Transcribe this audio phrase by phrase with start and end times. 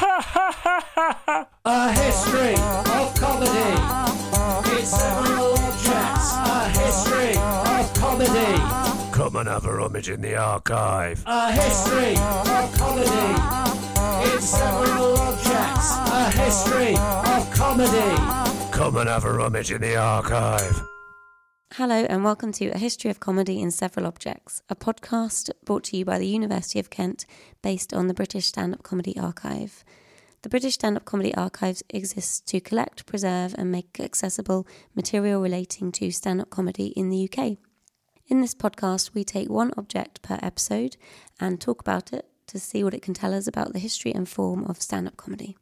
[1.66, 3.74] A history of comedy.
[4.72, 6.32] It's several objects.
[6.36, 9.12] A history of comedy.
[9.12, 11.22] Come and have a rummage in the archive.
[11.26, 13.34] A history of comedy.
[14.32, 15.96] It's several objects.
[15.96, 18.70] A history of comedy.
[18.72, 20.82] Come and have a rummage in the archive.
[21.74, 25.96] Hello, and welcome to A History of Comedy in Several Objects, a podcast brought to
[25.96, 27.26] you by the University of Kent
[27.62, 29.84] based on the British Stand Up Comedy Archive.
[30.42, 35.92] The British Stand Up Comedy Archives exists to collect, preserve, and make accessible material relating
[35.92, 37.58] to stand up comedy in the UK.
[38.26, 40.96] In this podcast, we take one object per episode
[41.38, 44.28] and talk about it to see what it can tell us about the history and
[44.28, 45.56] form of stand up comedy.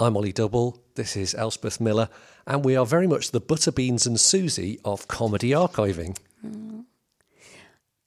[0.00, 2.08] I'm Ollie Double, this is Elspeth Miller,
[2.46, 6.16] and we are very much the Butterbeans and Susie of comedy archiving.
[6.46, 6.84] Mm.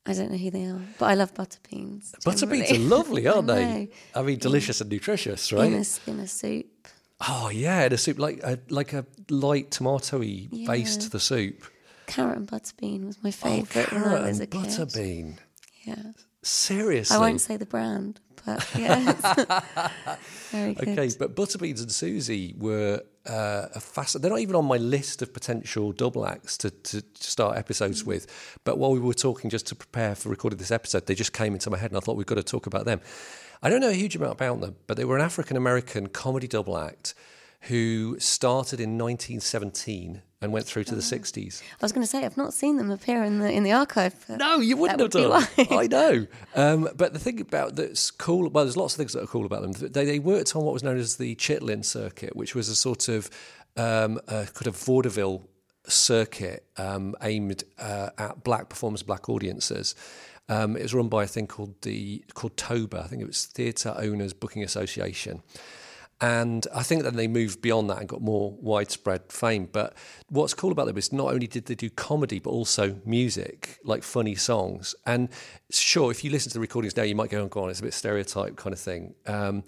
[0.06, 2.16] I don't know who they are, but I love butter beans.
[2.26, 2.76] Butterbeans generally.
[2.86, 3.90] are lovely, aren't I they?
[4.16, 5.66] I mean, delicious and nutritious, right?
[5.66, 6.88] In a, in a soup.
[7.28, 11.62] Oh yeah, in a soup like a like a light tomatoey base to the soup.
[12.08, 14.62] Carrot and butter bean was my Oh, favourite when carrot I was and a kid.
[14.66, 15.38] butterbean.
[15.84, 15.96] Yeah.
[16.44, 17.16] Seriously.
[17.16, 19.14] I won't say the brand, but yeah.
[20.50, 20.90] Very good.
[20.90, 24.20] Okay, but Butterbeans and Susie were uh, a fast.
[24.22, 28.58] They're not even on my list of potential double acts to, to start episodes with.
[28.64, 31.54] But while we were talking just to prepare for recording this episode, they just came
[31.54, 33.02] into my head, and I thought we've got to talk about them.
[33.62, 36.48] I don't know a huge amount about them, but they were an African American comedy
[36.48, 37.14] double act
[37.62, 41.62] who started in 1917 and went through to the 60s.
[41.62, 44.16] I was going to say I've not seen them appear in the in the archive.
[44.28, 45.48] No, you wouldn't have would done.
[45.72, 46.28] I know.
[46.56, 49.46] Um, but the thing about that's cool, well, there's lots of things that are cool
[49.46, 49.92] about them.
[49.92, 53.08] They, they worked on what was known as the Chitlin circuit, which was a sort
[53.08, 53.30] of
[53.78, 55.48] um, a kind of vaudeville
[55.88, 59.96] circuit um, aimed uh, at black performers, black audiences.
[60.50, 63.04] Um, it was run by a thing called the called TOBA.
[63.04, 65.44] I think it was Theatre Owners Booking Association.
[66.22, 69.68] And I think that they moved beyond that and got more widespread fame.
[69.72, 69.96] But
[70.30, 74.04] what's cool about them is not only did they do comedy, but also music, like
[74.04, 74.94] funny songs.
[75.08, 75.30] And
[75.72, 77.80] sure, if you listen to the recordings now, you might go, oh, go on, it's
[77.80, 79.16] a bit stereotype kind of thing.
[79.26, 79.64] Um,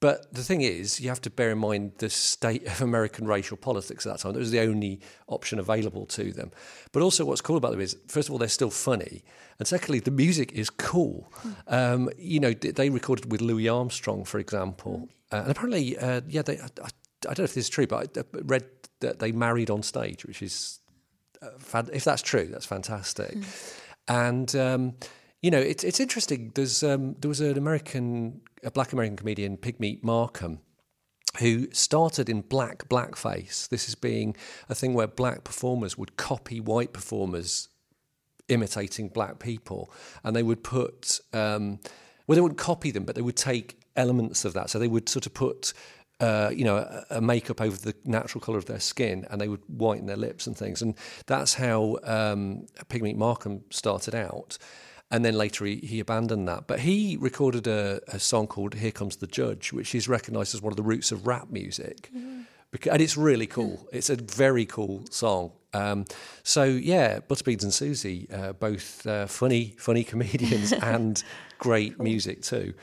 [0.00, 3.56] but the thing is, you have to bear in mind the state of American racial
[3.56, 4.34] politics at that time.
[4.34, 6.50] That was the only option available to them.
[6.92, 9.24] But also, what's cool about them is, first of all, they're still funny.
[9.58, 11.32] And secondly, the music is cool.
[11.66, 15.08] Um, you know, they recorded with Louis Armstrong, for example.
[15.32, 16.88] Uh, and apparently, uh, yeah, they, I, I
[17.24, 18.64] I don't know if this is true, but I read
[19.00, 20.80] that they married on stage, which is,
[21.42, 23.36] uh, fan- if that's true, that's fantastic.
[24.08, 24.94] And um,
[25.42, 26.52] you know, it's it's interesting.
[26.54, 30.60] There's um, there was an American, a black American comedian, Pigmeat Markham,
[31.40, 33.68] who started in black blackface.
[33.68, 34.36] This is being
[34.68, 37.68] a thing where black performers would copy white performers
[38.48, 39.90] imitating black people,
[40.22, 41.80] and they would put um,
[42.26, 44.70] well, they wouldn't copy them, but they would take elements of that.
[44.70, 45.72] So they would sort of put.
[46.18, 49.48] Uh, you know, a, a makeup over the natural colour of their skin, and they
[49.48, 50.94] would whiten their lips and things, and
[51.26, 54.56] that's how um, Pigmeat Markham started out.
[55.10, 56.66] And then later he, he abandoned that.
[56.66, 60.62] But he recorded a, a song called Here Comes the Judge, which is recognised as
[60.62, 62.10] one of the roots of rap music.
[62.72, 63.86] Because, and it's really cool.
[63.92, 65.52] It's a very cool song.
[65.72, 66.06] Um,
[66.42, 71.22] so yeah, Butterbeans and Susie, uh, both uh, funny, funny comedians and
[71.58, 72.74] great music too.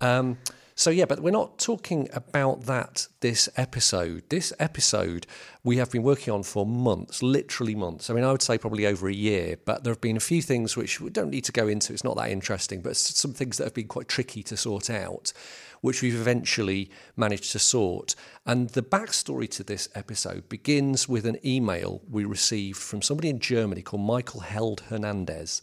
[0.00, 0.38] Um,
[0.78, 4.22] so yeah, but we're not talking about that this episode.
[4.28, 5.26] This episode
[5.64, 8.08] we have been working on for months, literally months.
[8.08, 9.56] I mean, I would say probably over a year.
[9.64, 11.92] But there have been a few things which we don't need to go into.
[11.92, 15.32] It's not that interesting, but some things that have been quite tricky to sort out,
[15.80, 18.14] which we've eventually managed to sort.
[18.46, 23.40] And the backstory to this episode begins with an email we received from somebody in
[23.40, 25.60] Germany called Michael Held Hernandez.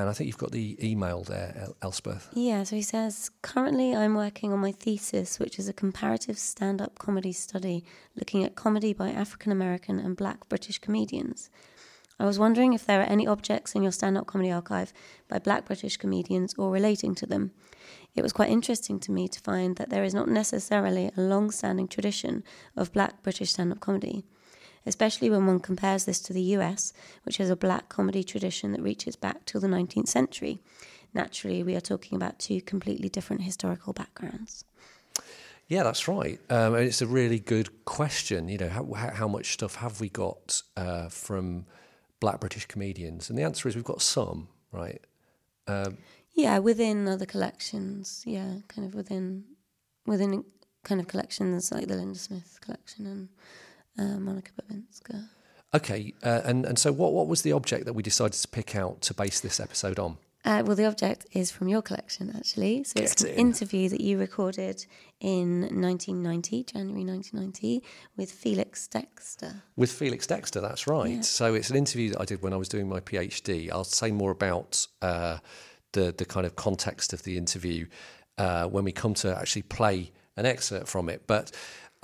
[0.00, 2.28] And I think you've got the email there, Elspeth.
[2.32, 6.80] Yeah, so he says, currently I'm working on my thesis, which is a comparative stand
[6.80, 7.84] up comedy study
[8.16, 11.50] looking at comedy by African American and black British comedians.
[12.18, 14.92] I was wondering if there are any objects in your stand up comedy archive
[15.28, 17.50] by black British comedians or relating to them.
[18.14, 21.50] It was quite interesting to me to find that there is not necessarily a long
[21.50, 22.44] standing tradition
[22.76, 24.24] of black British stand up comedy
[24.86, 26.92] especially when one compares this to the US,
[27.24, 30.60] which has a black comedy tradition that reaches back till the 19th century.
[31.14, 34.64] Naturally, we are talking about two completely different historical backgrounds.
[35.68, 36.38] Yeah, that's right.
[36.50, 38.48] Um, and it's a really good question.
[38.48, 41.66] You know, how, how how much stuff have we got uh, from
[42.20, 43.30] black British comedians?
[43.30, 45.00] And the answer is we've got some, right?
[45.66, 45.98] Um,
[46.34, 49.44] Yeah, within other collections, yeah, kind of within
[50.06, 50.44] within
[50.82, 53.28] kind of collections like the Linda Smith collection and
[53.98, 55.28] uh, Monica Babinska.
[55.74, 58.76] okay, uh, and and so what what was the object that we decided to pick
[58.76, 60.18] out to base this episode on?
[60.44, 62.82] Uh, well, the object is from your collection, actually.
[62.82, 63.38] So it's an in.
[63.38, 64.84] interview that you recorded
[65.20, 67.80] in 1990, January 1990,
[68.16, 69.62] with Felix Dexter.
[69.76, 71.24] With Felix Dexter, that's right.
[71.24, 73.70] So it's an interview that I did when I was doing my PhD.
[73.70, 75.38] I'll say more about uh,
[75.92, 77.86] the the kind of context of the interview
[78.36, 81.22] uh, when we come to actually play an excerpt from it.
[81.28, 81.52] But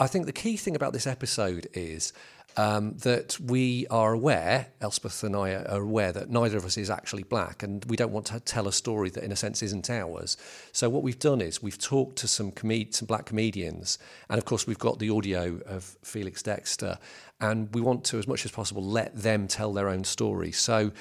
[0.01, 2.13] I think the key thing about this episode is
[2.57, 6.89] um, that we are aware, Elspeth and I are aware that neither of us is
[6.89, 9.91] actually black, and we don't want to tell a story that, in a sense, isn't
[9.91, 10.37] ours.
[10.71, 13.99] So what we've done is we've talked to some comed- some black comedians,
[14.31, 16.99] and of course we've got the audio of Felix Dexter,
[17.41, 20.53] and we want to, as much as possible, let them tell their own story.
[20.53, 20.93] So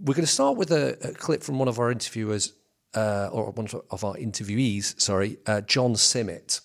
[0.00, 2.52] we're going to start with a, a clip from one of our interviewers,
[2.92, 6.60] uh, or one of our interviewees, sorry, uh, John Simmit.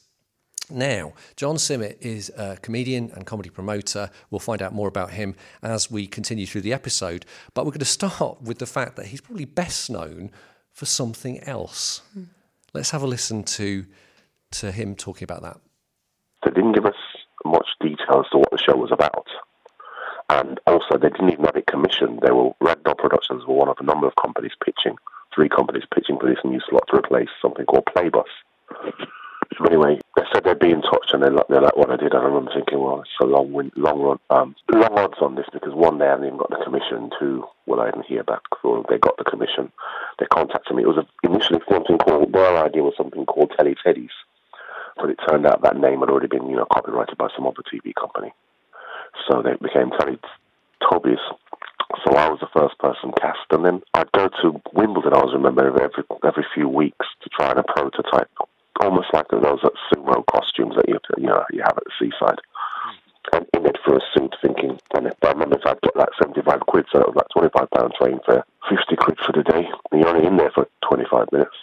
[0.71, 4.09] Now, John Simmit is a comedian and comedy promoter.
[4.29, 7.25] We'll find out more about him as we continue through the episode.
[7.53, 10.31] But we're going to start with the fact that he's probably best known
[10.71, 12.01] for something else.
[12.13, 12.23] Hmm.
[12.73, 13.85] Let's have a listen to
[14.51, 15.57] to him talking about that.
[16.43, 16.95] They didn't give us
[17.45, 19.27] much detail as to what the show was about.
[20.29, 22.21] And also, they didn't even have it commissioned.
[22.21, 24.95] They were Ragdoll Productions were one of a number of companies pitching,
[25.35, 28.31] three companies pitching for this new slot to replace something called Playbus.
[29.57, 31.97] So anyway, they said they'd be in touch, and they like they like what I
[31.97, 32.13] did.
[32.13, 35.47] And I remember thinking, well, it's a long, win- long um, long odds on this
[35.51, 37.09] because one, they haven't even got the commission.
[37.19, 38.41] Two, will I even hear back?
[38.61, 39.71] So they got the commission.
[40.19, 40.83] They contacted me.
[40.83, 44.15] It was a, initially something called their idea was something called Telly Teddies,
[44.97, 47.63] but it turned out that name had already been, you know, copyrighted by some other
[47.67, 48.33] TV company.
[49.27, 50.17] So they became Telly
[50.89, 51.19] Tobies.
[52.05, 55.13] So I was the first person cast, and then I'd go to Wimbledon.
[55.13, 58.29] I always remember every every few weeks to try and a prototype,
[58.79, 59.59] almost like those
[59.91, 62.39] sumo costumes that you you know you have at the seaside.
[63.33, 66.09] And in it for a suit, thinking, and if, I remember if I'd get like
[66.19, 69.69] seventy-five quid, so that was like twenty-five pound train fare, fifty quid for the day,
[69.91, 71.55] and you're only in there for twenty-five minutes.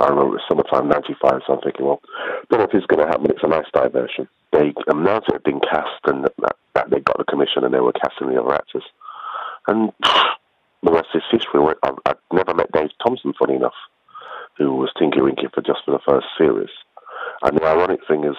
[0.00, 2.02] I remember it was summertime '95, so I'm thinking, well,
[2.50, 3.30] don't know if it's going to happen.
[3.30, 4.26] It's a nice diversion.
[4.50, 7.80] They announced it had been cast, and that, that they got the commission, and they
[7.80, 8.84] were casting the other actors.
[9.68, 9.92] And
[10.82, 11.62] the rest is history.
[11.84, 13.78] I, I'd never met Dave Thompson, funny enough,
[14.56, 16.70] who was Tinky Winky for just for the first series.
[17.42, 18.36] And the ironic thing is,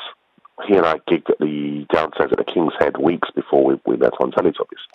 [0.68, 3.98] he and I gigged at the downstairs at the King's Head weeks before we, we
[3.98, 4.86] met on Teletubbies.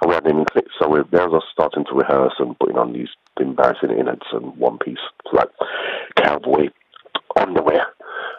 [0.00, 2.78] And we hadn't even clicked, so we, there was us starting to rehearse and putting
[2.78, 5.50] on these embarrassing innards and one piece, like
[6.16, 6.70] cowboy
[7.36, 7.86] underwear.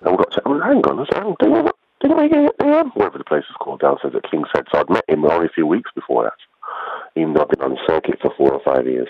[0.02, 1.72] And we got to, oh, hang on, I said, didn't we,
[2.02, 4.66] didn't we get whatever the place is called downstairs at King's Head?
[4.72, 6.34] So I'd met him only a few weeks before that
[7.16, 9.10] even though I've been on circuit for four or five years.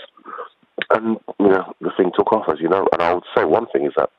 [0.92, 2.88] And, you know, the thing took off, as you know.
[2.94, 4.10] And I would say one thing is that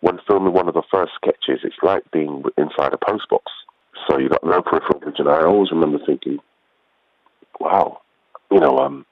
[0.00, 3.44] when filming one of the first sketches, it's like being inside a postbox.
[4.08, 5.28] So you've got no peripheral vision.
[5.28, 6.38] I always remember thinking,
[7.60, 8.00] wow,
[8.50, 9.06] you know, um,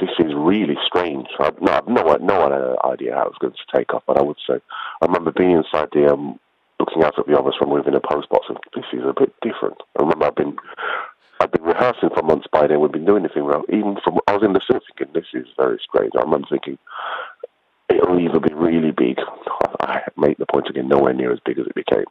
[0.00, 1.28] this is really strange.
[1.38, 4.22] I, no, I've no, no idea how it was going to take off, but I
[4.22, 4.56] would say
[5.00, 6.40] I remember being inside the, um,
[6.80, 9.76] looking out at the others from within a postbox, and this is a bit different.
[9.98, 10.56] I remember I've been
[11.74, 12.80] rehearsing for months by then.
[12.80, 13.64] We've been doing anything well.
[13.68, 16.12] Even from I was in the suit thinking this is very strange.
[16.16, 16.78] I remember thinking
[17.88, 19.18] it'll either be really big.
[19.80, 22.06] I make the point again, nowhere near as big as it became,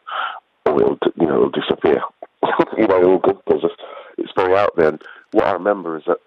[0.65, 2.01] or it'll you know it'll disappear.
[2.77, 3.83] you know, it'll go it's,
[4.17, 4.89] it's very out there.
[4.89, 5.01] And
[5.31, 6.17] what I remember is that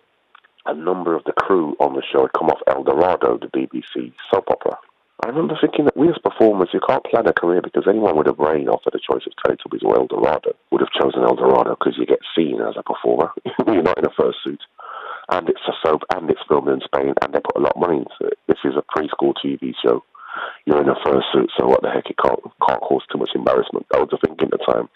[0.65, 4.13] a number of the crew on the show had come off El Dorado, the BBC
[4.31, 4.79] soap opera.
[5.25, 8.29] I remember thinking that we as performers, you can't plan a career because anyone with
[8.29, 11.75] a brain offered a choice of Teletubbies or El Dorado would have chosen El Dorado
[11.79, 13.33] because you get seen as a performer.
[13.67, 14.61] You're not in a fursuit.
[15.33, 17.81] And it's a soap and it's filmed in Spain and they put a lot of
[17.81, 18.39] money into it.
[18.47, 20.05] This is a preschool TV show.
[20.67, 23.87] You're in a fursuit, so what the heck, it can't, can't cause too much embarrassment.
[23.91, 24.89] That was the thinking at the time.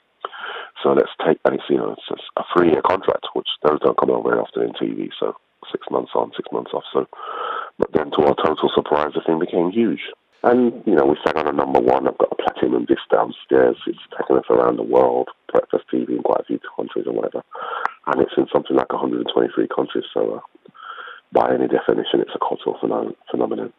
[0.82, 3.98] So let's take, and it's, you know, it's a three year contract, which those don't
[3.98, 5.08] come out very often in TV.
[5.18, 5.34] So
[5.70, 6.84] six months on, six months off.
[6.92, 7.06] So,
[7.80, 10.12] but then to our total surprise, the thing became huge.
[10.42, 12.06] And, you know, we sang on a number one.
[12.06, 13.76] I've got a platinum disc downstairs.
[13.86, 17.42] It's taken us around the world, breakfast TV in quite a few countries or whatever.
[18.06, 19.32] And it's in something like 123
[19.74, 20.04] countries.
[20.12, 20.70] So, uh,
[21.32, 23.72] by any definition, it's a cultural phenomenon.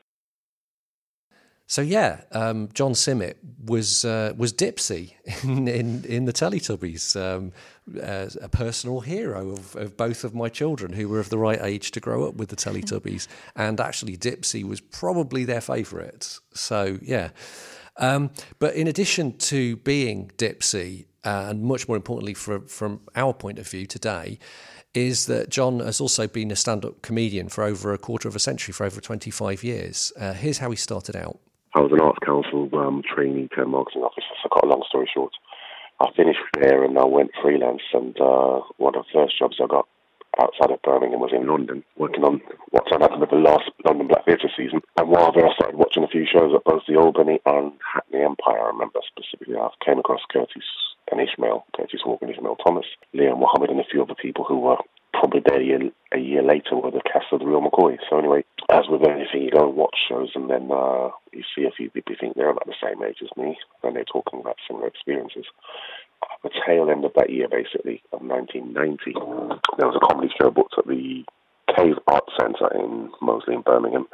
[1.72, 5.13] So yeah, um, John Simmit was uh, was Dipsy
[5.46, 7.54] in, in, in the Teletubbies, um,
[8.01, 11.62] as a personal hero of, of both of my children who were of the right
[11.62, 16.40] age to grow up with the Teletubbies, and actually Dipsy was probably their favourite.
[16.54, 17.30] So yeah,
[17.96, 23.34] um, but in addition to being Dipsy, uh, and much more importantly from from our
[23.34, 24.40] point of view today,
[24.94, 28.40] is that John has also been a stand-up comedian for over a quarter of a
[28.40, 30.12] century, for over 25 years.
[30.20, 31.40] Uh, here's how he started out.
[31.74, 34.36] I was an Arts Council um, trainee marketing officer.
[34.44, 35.32] So, cut a long story short,
[36.01, 37.84] I finished there and I went freelance.
[37.94, 39.88] And uh, one of the first jobs I got
[40.40, 44.25] outside of Birmingham was in London, working on what's happened with the last London Black
[44.25, 44.82] Theatre season.
[44.98, 48.20] And while there, I started watching a few shows at both the Albany and Hackney
[48.20, 48.60] Empire.
[48.63, 50.68] I remember specifically, I came across Curtis
[51.12, 52.86] and Ishmael, Curtis Walker and Ishmael Thomas,
[53.16, 54.78] Liam Mohammed, and a few other people who were
[55.13, 55.80] probably a year,
[56.13, 57.98] a year later were the cast of The Real McCoy.
[58.10, 61.65] So anyway, as with anything, you go and watch shows and then uh, you see
[61.65, 64.39] a few people you think they're about the same age as me and they're talking
[64.39, 65.46] about similar experiences.
[66.24, 69.13] At the tail end of that year, basically, of 1990,
[69.77, 71.24] there was a comedy show booked at the
[71.75, 74.08] Cave Art Centre in Moseley in Birmingham,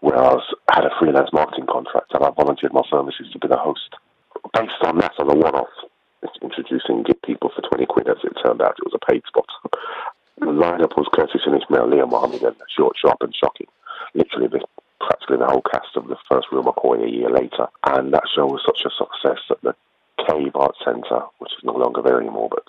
[0.00, 3.48] where I was, had a freelance marketing contract and I volunteered my services to be
[3.48, 3.94] the host.
[4.52, 5.72] Based on that, as a one-off,
[6.42, 9.46] introducing people for 20 quid, as it turned out, it was a paid spot.
[10.38, 13.68] The lineup was Curtis and Ishmael, Liam Mohammed, and Short, Sharp, and Shocking.
[14.14, 14.60] Literally, the,
[14.98, 17.68] practically the whole cast of the first Real McCoy a year later.
[17.86, 19.74] And that show was such a success that the
[20.26, 22.66] Cave Art Centre, which is no longer there anymore, but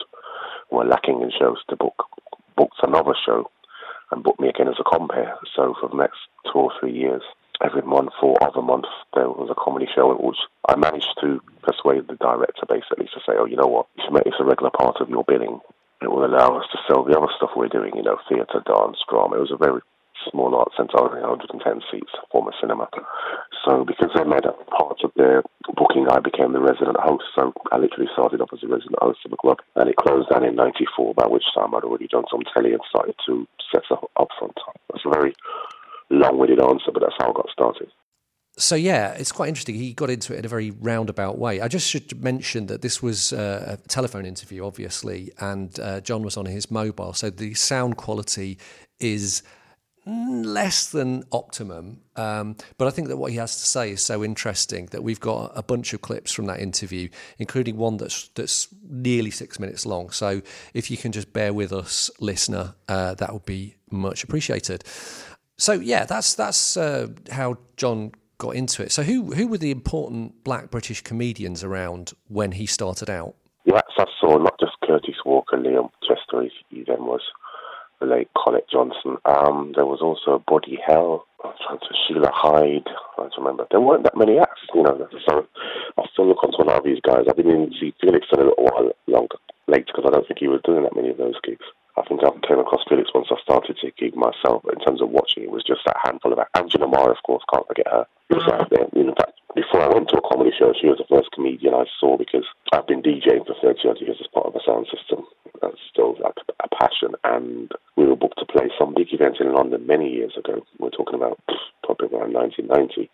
[0.70, 2.06] were lacking in shows to book,
[2.56, 3.50] booked another show
[4.12, 5.34] and booked me again as a compere.
[5.56, 7.24] So for the next two or three years,
[7.64, 10.38] every month or other month, there was a comedy show in which
[10.70, 14.46] I managed to persuade the director basically to say, oh, you know what, it's a
[14.46, 15.62] regular part of your billing
[16.02, 18.98] it will allow us to sell the other stuff we're doing, you know, theatre, dance,
[19.10, 19.38] drama.
[19.38, 19.82] It was a very
[20.30, 21.60] small art centre, only 110
[21.92, 22.88] seats, former cinema.
[23.64, 25.44] So because they made up part of their
[25.76, 27.26] booking, I became the resident host.
[27.36, 30.30] So I literally started off as a resident host of the club, and it closed
[30.30, 31.14] down in '94.
[31.14, 34.58] By which time I'd already done some telly and started to set up, up front.
[34.92, 35.34] That's a very
[36.10, 37.90] long-winded answer, but that's how I got started
[38.58, 39.76] so yeah, it's quite interesting.
[39.76, 41.60] He got into it in a very roundabout way.
[41.60, 46.24] I just should mention that this was uh, a telephone interview, obviously, and uh, John
[46.24, 48.58] was on his mobile, so the sound quality
[49.00, 49.44] is
[50.06, 52.02] less than optimum.
[52.16, 55.20] Um, but I think that what he has to say is so interesting that we've
[55.20, 57.10] got a bunch of clips from that interview,
[57.40, 60.12] including one that's that's nearly six minutes long.
[60.12, 60.42] So
[60.74, 64.84] if you can just bear with us, listener, uh, that would be much appreciated.
[65.58, 68.92] So yeah, that's that's uh, how John got into it.
[68.92, 73.36] So who who were the important black British comedians around when he started out?
[73.66, 77.22] Yes, I saw not just Curtis Walker, Leo Chester, he then was
[78.00, 79.18] the late Collette Johnson.
[79.26, 82.88] Um, there was also Buddy Hell, I'm trying to Sheila Hyde.
[83.18, 83.66] I don't remember.
[83.72, 85.08] There weren't that many acts, you know.
[85.28, 85.48] So
[85.98, 87.26] I still look onto a lot of these guys.
[87.30, 89.38] I didn't see Felix in a little while longer
[89.68, 91.66] late because I don't think he was doing that many of those gigs.
[91.98, 94.64] I think I came across Felix once I started to gig myself.
[94.64, 97.24] But in terms of watching, it was just that handful of Angie Le Mar, of
[97.24, 98.06] course, can't forget her.
[98.28, 98.88] She was out there.
[98.94, 101.86] In fact, before I went to a comedy show, she was the first comedian I
[102.00, 105.24] saw because I've been DJing for 30 odd years as part of a sound system.
[105.62, 107.16] That's still like a passion.
[107.24, 110.66] And we were booked to play some big event in London many years ago.
[110.80, 111.40] We're talking about
[111.84, 113.10] probably around 1990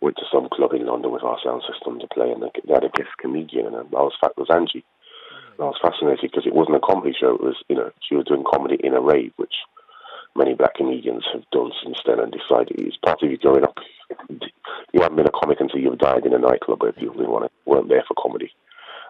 [0.00, 2.84] went to some club in London with our sound system to play, and they had
[2.84, 4.84] a guest comedian, and I was fact was Angie.
[5.60, 7.34] I was fascinated because it wasn't a comedy show.
[7.34, 9.54] It was, you know, she was doing comedy in a rave, which
[10.34, 13.76] many black comedians have done since then and decided it's part of you growing up.
[14.92, 17.52] You haven't been a comic until you've died in a nightclub where people really want
[17.64, 18.50] weren't there for comedy.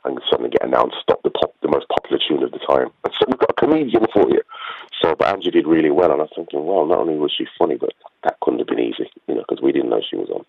[0.04, 2.88] And suddenly get announced, stop the pop, the most popular tune of the time.
[3.04, 4.42] And so we've got a comedian for you.
[5.00, 7.47] So, but Angie did really well, and I was thinking, well, not only was she
[7.59, 7.92] funny, but
[8.25, 10.45] that couldn't have been easy, you know, because we didn't know she was on.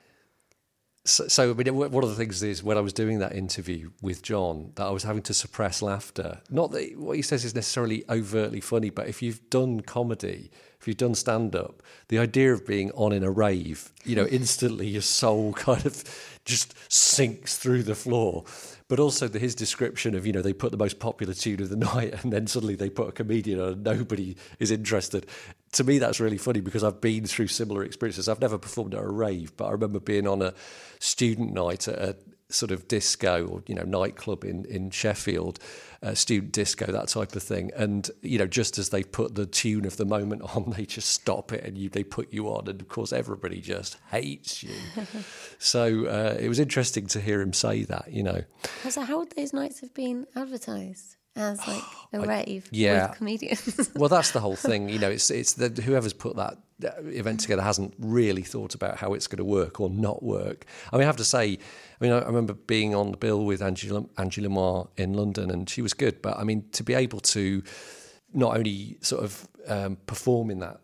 [1.03, 3.89] So, so, I mean, one of the things is when I was doing that interview
[4.03, 6.41] with John, that I was having to suppress laughter.
[6.49, 10.87] Not that what he says is necessarily overtly funny, but if you've done comedy, if
[10.87, 14.87] you've done stand up, the idea of being on in a rave, you know, instantly
[14.87, 16.03] your soul kind of
[16.43, 18.45] just sinks through the floor.
[18.87, 21.69] But also the, his description of, you know, they put the most popular tune of
[21.69, 25.27] the night and then suddenly they put a comedian on and nobody is interested.
[25.73, 28.27] To me, that's really funny because I've been through similar experiences.
[28.27, 30.55] I've never performed at a rave, but I remember being on a
[30.97, 32.15] student night at a
[32.51, 35.59] sort of disco or you know nightclub in in Sheffield,
[36.03, 37.71] uh, student disco that type of thing.
[37.75, 41.09] And you know, just as they put the tune of the moment on, they just
[41.09, 44.75] stop it and you they put you on, and of course everybody just hates you.
[45.59, 48.11] so uh, it was interesting to hear him say that.
[48.11, 48.43] You know,
[48.89, 51.17] so how would those nights have been advertised?
[51.35, 53.09] as like a rave yeah.
[53.09, 53.89] with comedians.
[53.95, 54.89] well, that's the whole thing.
[54.89, 59.13] You know, it's it's the, whoever's put that event together hasn't really thought about how
[59.13, 60.65] it's going to work or not work.
[60.91, 61.57] I mean, I have to say,
[61.99, 65.51] I mean, I, remember being on the bill with Angela Angie Le Mar in London,
[65.51, 66.21] and she was good.
[66.21, 67.63] But I mean, to be able to
[68.33, 70.81] not only sort of um, perform in that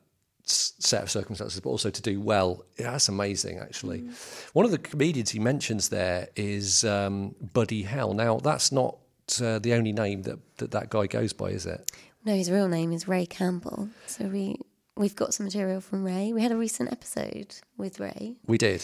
[0.49, 2.63] set of circumstances, but also to do well.
[2.77, 4.01] Yeah, that's amazing, actually.
[4.01, 4.49] Mm.
[4.53, 8.13] One of the comedians he mentions there is um, Buddy Hell.
[8.13, 8.97] Now, that's not
[9.41, 11.91] uh, the only name that, that that guy goes by, is it?
[12.23, 13.89] No, his real name is Ray Campbell.
[14.05, 14.57] So we
[14.97, 16.33] we've got some material from Ray.
[16.33, 18.37] We had a recent episode with Ray.
[18.45, 18.83] We did.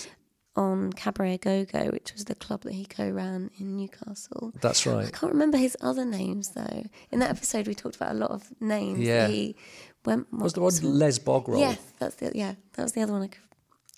[0.56, 4.54] on Cabaret Go Go, which was the club that he co-ran in Newcastle.
[4.62, 5.08] That's right.
[5.08, 6.84] I can't remember his other names though.
[7.12, 9.00] In that episode, we talked about a lot of names.
[9.00, 9.28] Yeah.
[9.28, 9.56] He
[10.06, 10.32] went.
[10.32, 11.60] Was the one Les Bogrol?
[11.60, 12.54] Yes, that's the yeah.
[12.74, 13.30] That was the other one I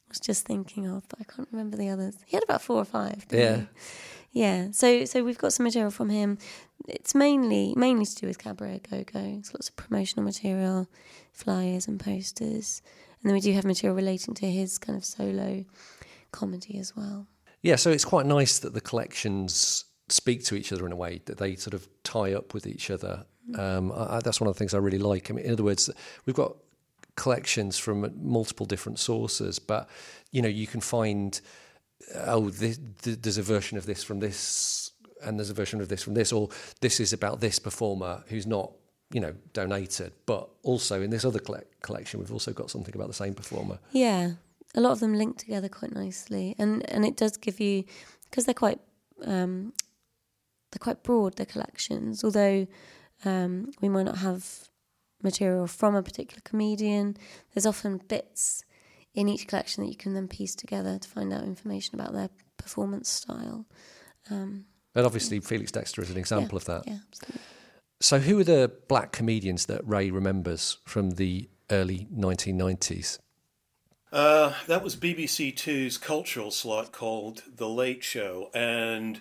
[0.09, 2.15] was just thinking of, but I can't remember the others.
[2.25, 3.27] He had about four or five.
[3.27, 3.65] Didn't Yeah.
[4.31, 4.39] He?
[4.41, 4.67] Yeah.
[4.71, 6.37] So so we've got some material from him.
[6.87, 9.19] It's mainly mainly to do with Cabaret Go Go.
[9.39, 10.87] It's lots of promotional material,
[11.33, 12.81] flyers and posters,
[13.21, 15.65] and then we do have material relating to his kind of solo
[16.31, 17.27] comedy as well.
[17.61, 21.21] Yeah, so it's quite nice that the collections speak to each other in a way
[21.25, 23.25] that they sort of tie up with each other.
[23.57, 25.31] Um, I, that's one of the things I really like.
[25.31, 25.89] I mean, in other words,
[26.25, 26.55] we've got
[27.15, 29.89] collections from multiple different sources, but
[30.31, 31.41] you know, you can find
[32.13, 34.84] oh, this, there's a version of this from this,
[35.25, 36.49] and there's a version of this from this, or
[36.81, 38.71] this is about this performer who's not
[39.11, 43.07] you know donated, but also in this other collect- collection, we've also got something about
[43.07, 43.79] the same performer.
[43.91, 44.31] Yeah,
[44.75, 47.83] a lot of them link together quite nicely, and and it does give you
[48.29, 48.79] because they're quite
[49.23, 49.73] um,
[50.71, 51.35] they're quite broad.
[51.35, 52.67] The collections, although
[53.23, 54.69] um, we might not have
[55.21, 57.17] material from a particular comedian,
[57.53, 58.63] there's often bits
[59.13, 62.29] in each collection that you can then piece together to find out information about their
[62.57, 63.65] performance style.
[64.29, 64.65] Um,
[64.95, 66.87] But obviously, Felix Dexter is an example yeah, of that.
[66.87, 67.41] Yeah, absolutely.
[67.99, 73.19] So, who are the black comedians that Ray remembers from the early 1990s?
[74.11, 78.49] Uh, that was BBC Two's cultural slot called The Late Show.
[78.53, 79.19] And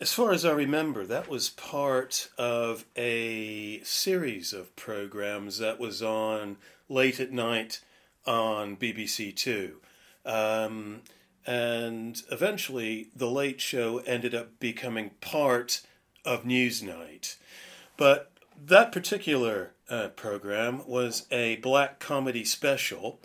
[0.00, 6.02] as far as I remember, that was part of a series of programs that was
[6.02, 6.58] on
[6.90, 7.80] late at night
[8.26, 9.76] on BBC Two.
[10.26, 11.00] Um,
[11.46, 15.82] and eventually, The Late Show ended up becoming part
[16.24, 17.36] of Newsnight.
[17.96, 18.32] But
[18.64, 23.20] that particular uh, program was a black comedy special.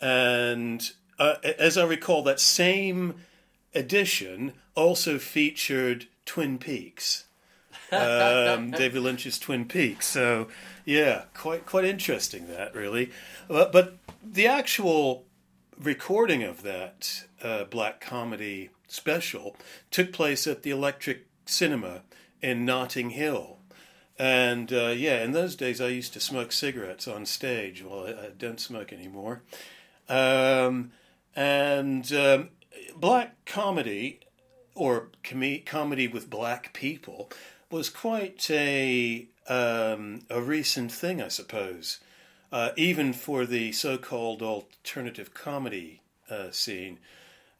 [0.00, 3.16] And uh, as I recall, that same
[3.74, 7.24] edition also featured Twin Peaks.
[7.92, 10.06] um, David Lynch's Twin Peaks.
[10.06, 10.48] So,
[10.86, 13.10] yeah, quite quite interesting that really.
[13.48, 15.24] But, but the actual
[15.78, 19.56] recording of that uh, black comedy special
[19.90, 22.02] took place at the Electric Cinema
[22.42, 23.58] in Notting Hill.
[24.18, 27.82] And uh, yeah, in those days I used to smoke cigarettes on stage.
[27.82, 29.42] Well, I, I don't smoke anymore.
[30.08, 30.92] Um,
[31.34, 32.50] and um,
[32.96, 34.20] black comedy,
[34.74, 37.30] or com- comedy with black people,
[37.70, 42.00] was quite a um, a recent thing, I suppose.
[42.52, 46.98] Uh, even for the so-called alternative comedy uh, scene,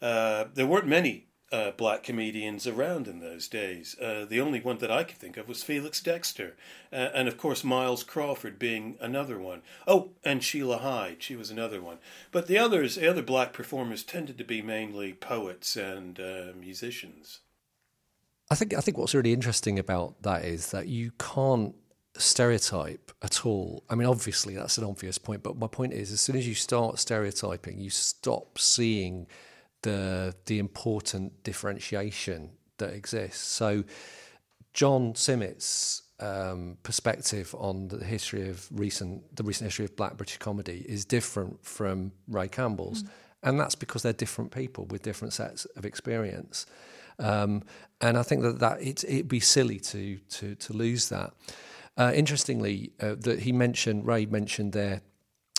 [0.02, 3.96] uh, there weren't many uh, black comedians around in those days.
[4.00, 6.56] Uh, the only one that I could think of was Felix Dexter,
[6.92, 9.62] uh, and of course Miles Crawford being another one.
[9.86, 11.98] Oh, and Sheila Hyde, she was another one.
[12.32, 17.40] But the others, the other black performers, tended to be mainly poets and uh, musicians.
[18.50, 21.74] I think I think what's really interesting about that is that you can't
[22.16, 23.84] stereotype at all.
[23.90, 26.54] I mean, obviously that's an obvious point, but my point is, as soon as you
[26.54, 29.26] start stereotyping, you stop seeing
[29.86, 33.46] the the important differentiation that exists.
[33.46, 33.84] So,
[34.74, 40.38] John Simmit's um, perspective on the history of recent the recent history of Black British
[40.38, 43.04] comedy is different from Ray Campbell's,
[43.44, 46.66] and that's because they're different people with different sets of experience.
[47.18, 47.62] Um,
[48.00, 51.32] and I think that, that it, it'd be silly to to to lose that.
[51.96, 55.00] Uh, interestingly, uh, that he mentioned Ray mentioned there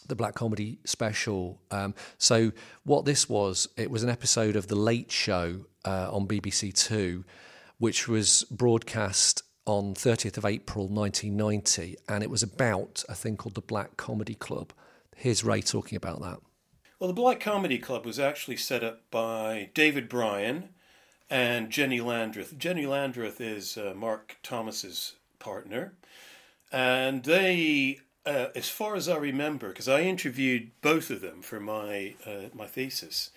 [0.07, 1.61] the black comedy special.
[1.71, 2.51] Um, so
[2.83, 7.23] what this was, it was an episode of the Late Show uh, on BBC Two,
[7.77, 13.55] which was broadcast on 30th of April 1990, and it was about a thing called
[13.55, 14.71] the Black Comedy Club.
[15.15, 16.39] Here's Ray talking about that.
[16.99, 20.69] Well, the Black Comedy Club was actually set up by David Bryan
[21.29, 22.57] and Jenny Landreth.
[22.57, 25.93] Jenny Landreth is uh, Mark Thomas's partner,
[26.71, 31.59] and they, uh, as far as I remember, because I interviewed both of them for
[31.59, 33.31] my uh, my thesis,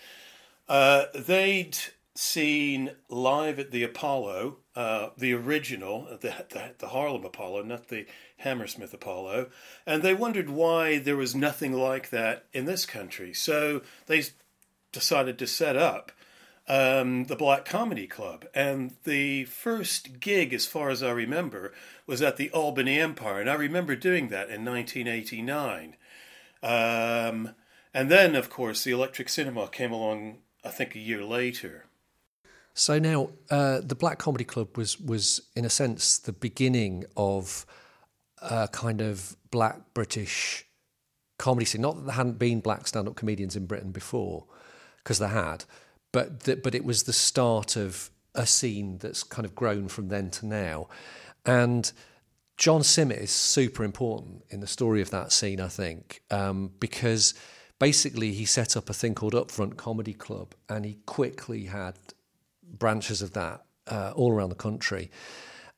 [0.69, 1.79] uh, they'd
[2.17, 8.05] seen live at the Apollo, uh, the original, the, the the Harlem Apollo, not the
[8.39, 9.51] Hammersmith Apollo,
[9.87, 13.33] and they wondered why there was nothing like that in this country.
[13.33, 14.25] So they
[14.93, 16.11] decided to set up
[16.71, 18.47] um, the Black Comedy Club.
[18.55, 21.73] And the first gig, as far as I remember,
[22.07, 23.41] was at the Albany Empire.
[23.41, 25.97] And I remember doing that in 1989.
[26.63, 27.57] Um,
[27.93, 31.87] and then, of course, the Electric Cinema came along, I think, a year later.
[32.73, 37.67] So now, uh, the Black Comedy Club was was in a sense the beginning of
[38.41, 40.67] a kind of Black British
[41.37, 41.81] comedy scene.
[41.81, 44.45] Not that there hadn't been black stand-up comedians in Britain before,
[44.99, 45.65] because there had,
[46.13, 50.09] but th- but it was the start of a scene that's kind of grown from
[50.09, 50.89] then to now,
[51.45, 51.93] and.
[52.57, 57.33] John Simmit is super important in the story of that scene, I think, um, because
[57.79, 61.95] basically he set up a thing called Upfront Comedy Club, and he quickly had
[62.63, 65.11] branches of that uh, all around the country.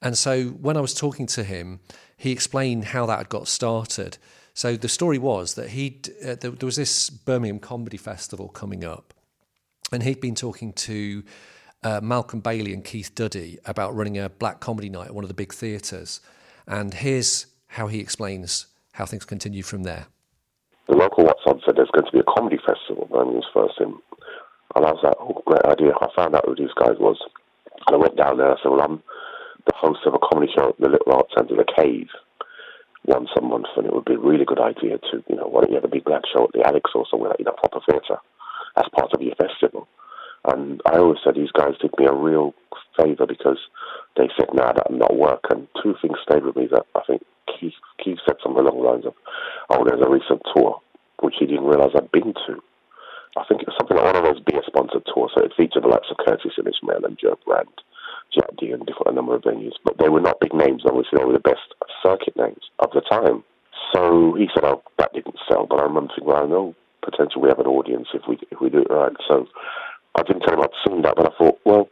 [0.02, 1.80] And so when I was talking to him,
[2.16, 4.18] he explained how that had got started.
[4.52, 8.84] So the story was that he uh, there, there was this Birmingham Comedy Festival coming
[8.84, 9.14] up,
[9.92, 11.22] and he'd been talking to
[11.82, 15.28] uh, Malcolm Bailey and Keith Duddy about running a black comedy night at one of
[15.28, 16.20] the big theatres.
[16.66, 20.06] And here's how he explains how things continued from there.
[20.88, 23.94] The local WhatsApp said there's going to be a comedy festival, Birmingham's first in.
[24.74, 25.92] And I was like, oh, great idea.
[26.00, 27.18] I found out who these guys was.
[27.86, 28.52] And I went down there.
[28.52, 29.02] I said, well, I'm
[29.66, 32.08] the host of a comedy show at the Little Art Centre, The Cave,
[33.04, 35.60] once a month, and it would be a really good idea to, you know, why
[35.60, 37.80] don't you have a big black show at the Alex or somewhere, you know, proper
[37.88, 38.18] theatre
[38.76, 39.88] as part of your festival.
[40.44, 42.54] And I always said these guys did me a real
[42.98, 43.58] favour because
[44.16, 45.44] they said, no, nah, that'll not work.
[45.50, 48.88] And two things stayed with me that I think Keith, Keith said something along the
[48.88, 49.14] lines of,
[49.70, 50.80] oh, there's a recent tour,
[51.20, 52.58] which he didn't realise I'd been to.
[53.36, 55.84] I think it was something like one of those beer sponsored tours, so it featured
[55.84, 57.70] the likes of Curtis and Ishmael and Jo Brand,
[58.34, 59.78] Jack Dee, and different a number of venues.
[59.84, 61.64] But they were not big names, obviously, they were the best
[62.02, 63.42] circuit names of the time.
[63.94, 67.42] So he said, oh, that didn't sell, but I remember thinking, well, I know potentially
[67.42, 69.12] we have an audience if we if we do it right.
[69.28, 69.46] So
[70.14, 71.88] I didn't tell him I'd seen that, but I thought, well,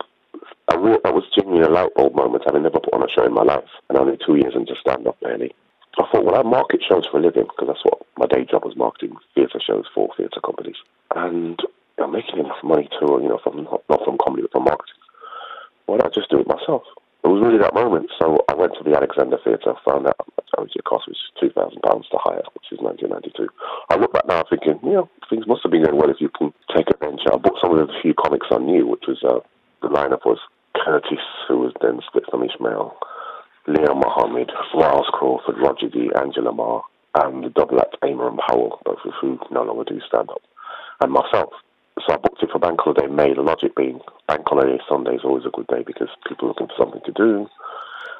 [0.69, 3.25] I real, that was genuinely a light bulb moment, having never put on a show
[3.25, 5.55] in my life, and only two years into stand up, barely.
[5.99, 8.65] I thought, well, I market shows for a living because that's what my day job
[8.65, 10.77] was marketing theatre shows for theatre companies,
[11.17, 11.59] and
[11.99, 14.95] I'm making enough money to, you know, from not, not from comedy but from marketing.
[15.87, 16.85] Why not just do it myself?
[17.23, 18.09] It was really that moment.
[18.21, 20.17] So I went to the Alexandra Theatre, found out
[20.57, 23.49] how much it cost, which is two thousand pounds to hire, which is 1992.
[23.91, 26.31] I look back now thinking, you know, things must have been going well if you
[26.33, 27.33] can take a venture.
[27.33, 29.45] I bought some of the few comics I knew, which was uh,
[29.83, 30.41] the lineup was
[30.77, 32.97] Curtis, who was then split from Ishmael,
[33.67, 38.39] Leo Mohammed, Miles Crawford, Roger D, Angie Le Mar, and the double act Aimer and
[38.49, 40.43] Powell, both of who no longer do stand up,
[41.01, 41.53] and myself.
[42.07, 45.17] So I booked it for Bank Holiday in May, the logic being Bank Holiday Sunday
[45.17, 47.49] is always a good day because people are looking for something to do.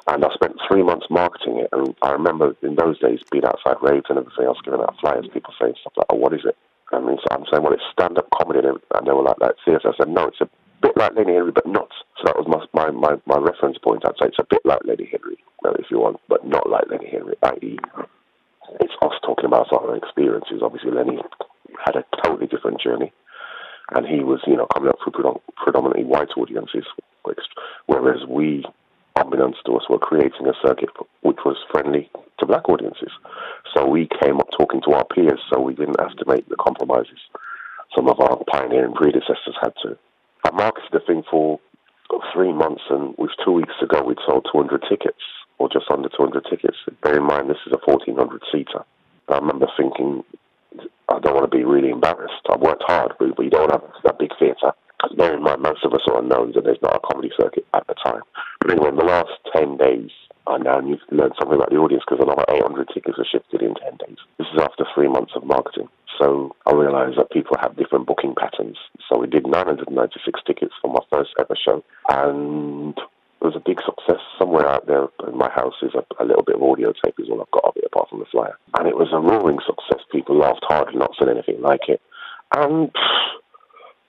[0.07, 1.69] And I spent three months marketing it.
[1.71, 5.27] And I remember in those days being outside raves and everything else, giving out flyers,
[5.33, 6.57] people saying stuff like, oh, what is it?
[6.91, 8.59] I mean, so I'm saying, well, it's stand up comedy.
[8.67, 9.93] And they were like, like, theatre.
[9.93, 10.49] I said, no, it's a
[10.81, 11.89] bit like Lenny Henry, but not.
[12.17, 14.03] So that was my, my, my, my reference point.
[14.05, 15.37] I'd say it's a bit like Lenny Henry,
[15.79, 17.77] if you want, but not like Lenny Henry, i.e.,
[18.79, 20.61] it's us talking about our experiences.
[20.61, 21.19] Obviously, Lenny
[21.85, 23.11] had a totally different journey,
[23.91, 25.11] and he was, you know, coming up for
[25.57, 26.85] predominantly white audiences,
[27.85, 28.65] whereas we,
[29.15, 30.89] unbeknownst to us, were creating a circuit
[31.21, 33.11] which was friendly to black audiences.
[33.75, 36.55] So we came up talking to our peers, so we didn't have to make the
[36.55, 37.19] compromises
[37.95, 39.97] some of our pioneering predecessors had to.
[40.45, 41.59] I marketed the thing for
[42.33, 45.21] three months, and with two weeks ago, we'd sold 200 tickets,
[45.59, 46.77] or just under 200 tickets.
[47.03, 48.83] Bear in mind, this is a 1400 seater.
[49.29, 50.23] I remember thinking,
[51.09, 52.47] I don't want to be really embarrassed.
[52.49, 54.71] I've worked hard, but you don't have that big theatre.
[55.01, 57.65] Because bear in mind, most of us are unknowns, and there's not a comedy circuit
[57.73, 58.21] at the time.
[58.59, 60.11] But anyway, in the last 10 days,
[60.47, 63.61] I now need to learn something about the audience because another 800 tickets are shifted
[63.61, 64.17] in 10 days.
[64.37, 65.89] This is after three months of marketing.
[66.19, 68.77] So I realized that people have different booking patterns.
[69.09, 71.83] So we did 996 tickets for my first ever show.
[72.09, 72.97] And
[73.41, 74.21] it was a big success.
[74.37, 77.27] Somewhere out there in my house is a, a, little bit of audio tape is
[77.29, 78.53] all I've got of it apart from the flyer.
[78.77, 80.05] And it was a roaring success.
[80.11, 82.01] People laughed hard, and not said anything like it.
[82.55, 82.93] And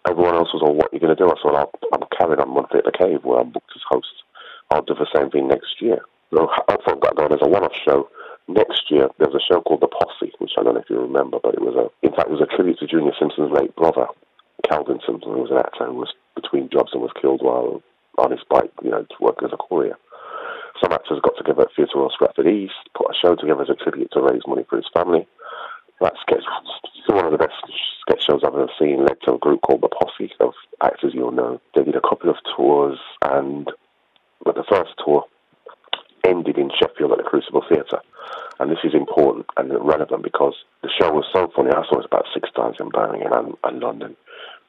[0.08, 1.32] everyone else was all, what are you going to do?
[1.32, 4.12] I said, I'm carrying on Monthly at the Cave where I'm booked as host.
[4.70, 6.04] I'll do the same thing next year.
[6.34, 8.08] So I thought that going as a one-off show
[8.48, 11.38] next year there's a show called The Posse, which I don't know if you remember,
[11.42, 14.06] but it was a, in fact, it was a tribute to Junior Simpson's late brother,
[14.68, 17.82] Calvin Simpson, who was an actor who was between jobs and was killed while
[18.18, 19.96] on his bike, you know, to work as a courier.
[20.82, 23.74] Some actors got together at Theatre Royal Stratford East, put a show together as a
[23.74, 25.26] tribute to raise money for his family.
[26.00, 26.42] That sketch,
[27.06, 27.54] one of the best
[28.00, 31.30] sketch shows I've ever seen, led to a group called The Posse of actors you'll
[31.30, 31.60] know.
[31.74, 33.70] They did a couple of tours, and
[34.44, 35.24] but the first tour
[36.26, 38.00] ended in Sheffield at the Crucible Theatre.
[38.58, 41.70] And this is important and relevant because the show was so funny.
[41.70, 44.16] I saw it about six times in Birmingham and, and London.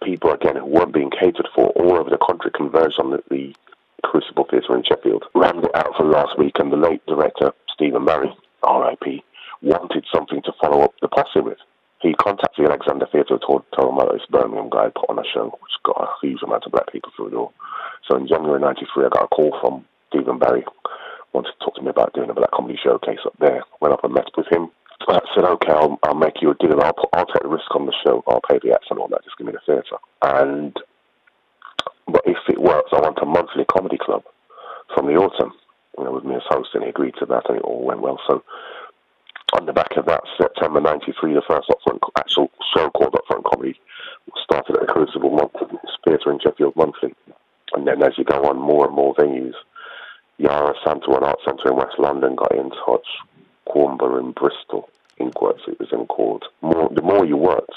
[0.03, 3.55] People, again, who weren't being catered for all over the country converged on the, the
[4.03, 5.23] Crucible Theatre in Sheffield.
[5.33, 8.29] Rammed it out for last week, and the late director, Stephen Barry,
[8.63, 9.23] RIP,
[9.61, 11.57] wanted something to follow up the posse with.
[12.01, 15.23] He contacted the Alexandra Theatre, told, told him about this Birmingham guy put on a
[15.33, 17.51] show, which got a huge amount of black people through the door.
[18.09, 20.65] So in January 93, I got a call from Stephen Barry
[21.33, 23.63] wanted to talk to me about doing a black comedy showcase up there.
[23.81, 24.69] Went up and met with him.
[25.07, 26.79] I said, okay, I'll, I'll make you a deal.
[26.81, 28.23] I'll, put, I'll take the risk on the show.
[28.27, 29.23] I'll pay the acts and all that.
[29.23, 29.97] Just give me the theatre.
[30.21, 30.75] And
[32.07, 34.23] but if it works, I want a monthly comedy club
[34.93, 35.53] from the autumn.
[35.97, 38.01] You know, with me as host, and he agreed to that, and it all went
[38.01, 38.19] well.
[38.27, 38.43] So,
[39.59, 43.79] on the back of that, September '93, the first upfront actual show called Upfront Comedy
[44.43, 45.37] started at the Crucible
[46.05, 47.13] Theatre in Sheffield Monthly,
[47.73, 49.53] and then as you go on, more and more venues.
[50.39, 53.05] Yara Santo and Art Centre in West London got in touch.
[53.67, 56.45] Kuumba in Bristol, in quotes, it was in called.
[56.61, 57.75] More, the more you worked,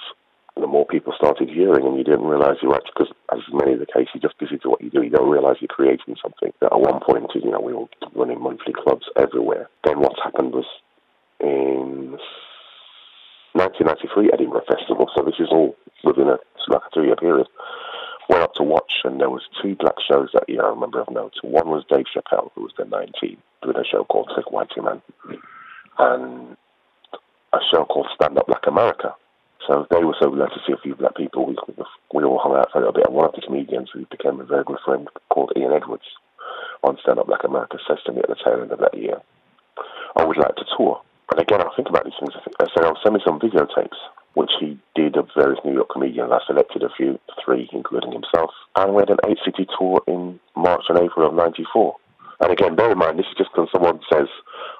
[0.56, 3.74] the more people started hearing, and you didn't realise you were actually, because as many
[3.74, 5.02] of the case, you're just busy to what you do.
[5.02, 6.52] You don't realise you're creating something.
[6.60, 9.68] That at one point, you know, we were running monthly clubs everywhere.
[9.84, 10.64] Then what happened was
[11.40, 12.16] in
[13.52, 17.46] 1993 Edinburgh Festival, so this is all within a, like a three-year period.
[18.28, 21.10] Went up to watch, and there was two black shows that year I remember of
[21.10, 21.34] note.
[21.42, 25.00] One was Dave Chappelle, who was then 19, doing a show called Sick Whitey Man,
[25.98, 26.56] and
[27.52, 29.14] a show called Stand Up Black America
[29.66, 31.46] so they were so glad to see a few black people.
[31.46, 31.56] We,
[32.14, 33.06] we all hung out for a little bit.
[33.06, 36.06] And one of the comedians who became a very good friend called Ian Edwards
[36.84, 39.18] on Stand Up Black America says to me at the tail end of that year,
[40.14, 41.02] I would like to tour.
[41.32, 42.32] And again, I think about these things.
[42.36, 43.98] I, think, I said, I'll send me some videotapes,
[44.34, 46.30] which he did of various New York comedians.
[46.30, 48.50] I selected a few, three, including himself.
[48.76, 51.96] And we had an eight city tour in March and April of 94.
[52.38, 54.28] And again, bear in mind, this is just when someone says,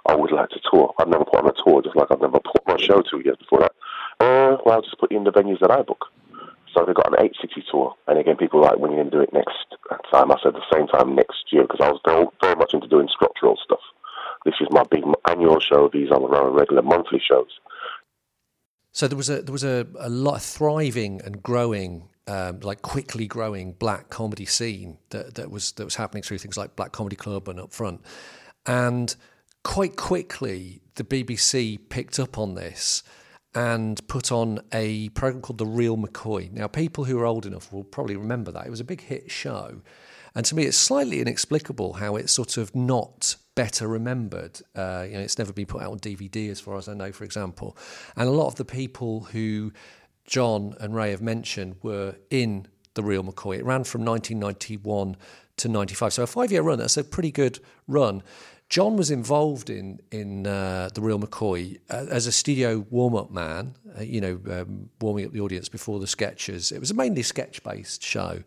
[0.08, 0.94] I would like to tour.
[0.98, 3.36] I've never put on a tour, just like I've never put my show two years
[3.38, 3.72] before that.
[4.20, 6.06] Uh, well, I'll just put you in the venues that I book.
[6.74, 7.94] So they've got an 860 tour.
[8.06, 9.64] And again, people are like, when are you going to do it next
[10.12, 10.30] time?
[10.30, 13.08] I said the same time next year because I was very, very much into doing
[13.10, 13.80] structural stuff.
[14.44, 15.88] This is my big annual show.
[15.92, 17.48] These are the regular monthly shows.
[18.92, 23.26] So there was a there was a, a lot thriving and growing, um, like quickly
[23.26, 27.16] growing black comedy scene that, that was that was happening through things like Black Comedy
[27.16, 28.00] Club and Upfront,
[28.64, 29.14] and
[29.66, 33.02] quite quickly the BBC picked up on this
[33.52, 36.52] and put on a program called The Real McCoy.
[36.52, 38.64] Now, people who are old enough will probably remember that.
[38.64, 39.82] It was a big hit show.
[40.36, 44.60] And to me, it's slightly inexplicable how it's sort of not better remembered.
[44.76, 47.10] Uh, you know, it's never been put out on DVD, as far as I know,
[47.10, 47.76] for example.
[48.14, 49.72] And a lot of the people who
[50.24, 53.58] John and Ray have mentioned were in The Real McCoy.
[53.58, 55.16] It ran from 1991
[55.56, 56.12] to 95.
[56.12, 58.22] So a five year run, that's a pretty good run.
[58.68, 63.30] John was involved in in uh, the Real McCoy uh, as a studio warm up
[63.30, 63.76] man.
[63.96, 66.72] Uh, you know, um, warming up the audience before the sketches.
[66.72, 68.42] It was a mainly sketch based show,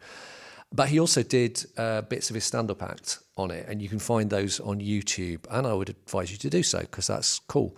[0.74, 3.88] but he also did uh, bits of his stand up act on it, and you
[3.88, 5.46] can find those on YouTube.
[5.50, 7.78] And I would advise you to do so because that's cool.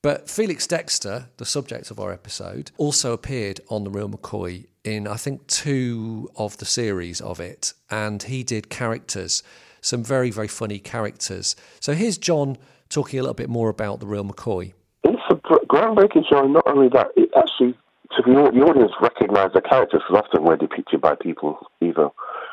[0.00, 5.08] But Felix Dexter, the subject of our episode, also appeared on The Real McCoy in,
[5.08, 7.72] I think, two of the series of it.
[7.90, 9.42] And he did characters
[9.84, 11.54] some very, very funny characters.
[11.78, 12.56] So here's John
[12.88, 14.72] talking a little bit more about the real McCoy.
[15.04, 16.46] It's a groundbreaking show.
[16.46, 17.74] Not only that, it actually
[18.16, 22.08] to the, the audience recognise the characters because often we're depicted by people either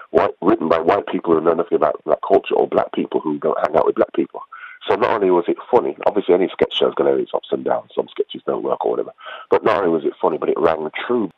[0.09, 3.39] white, written by white people who know nothing about black culture or black people who
[3.39, 4.41] don't hang out with black people.
[4.89, 7.31] So not only was it funny, obviously any sketch show is going to have its
[7.33, 7.91] ups and downs.
[7.95, 9.11] Some sketches don't work or whatever.
[9.49, 11.29] But not only was it funny, but it rang true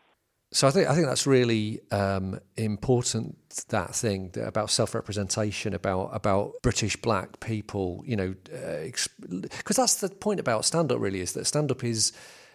[0.54, 3.38] so I think I think that's really um, important.
[3.70, 9.10] That thing about self representation, about about British black people, you know, because
[9.80, 11.00] uh, that's the point about stand up.
[11.00, 12.14] Really, is that stand up is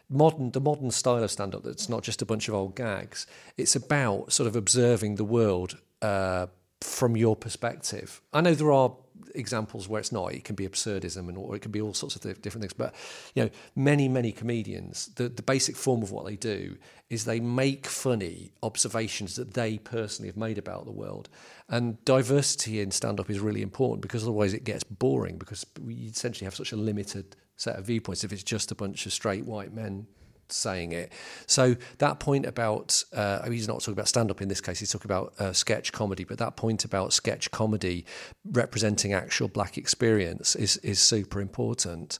[0.08, 1.64] modern the modern style of stand up.
[1.64, 3.26] That's not just a bunch of old gags.
[3.56, 6.46] It's about sort of observing the world uh,
[6.80, 8.22] from your perspective.
[8.32, 8.94] I know there are
[9.38, 10.32] examples where it's not.
[10.32, 12.72] It can be absurdism, and or it can be all sorts of different things.
[12.72, 12.94] But
[13.34, 16.76] you know, many many comedians, the the basic form of what they do
[17.10, 21.28] is they make funny observations that they personally have made about the world.
[21.68, 25.94] And diversity in stand up is really important because otherwise it gets boring because we
[25.94, 29.44] essentially have such a limited set of viewpoints if it's just a bunch of straight
[29.44, 30.06] white men
[30.52, 31.12] saying it.
[31.46, 34.78] So that point about uh, he's not talking about stand up in this case.
[34.78, 36.24] He's talking about uh, sketch comedy.
[36.24, 38.04] But that point about sketch comedy
[38.50, 42.18] representing actual black experience is is super important.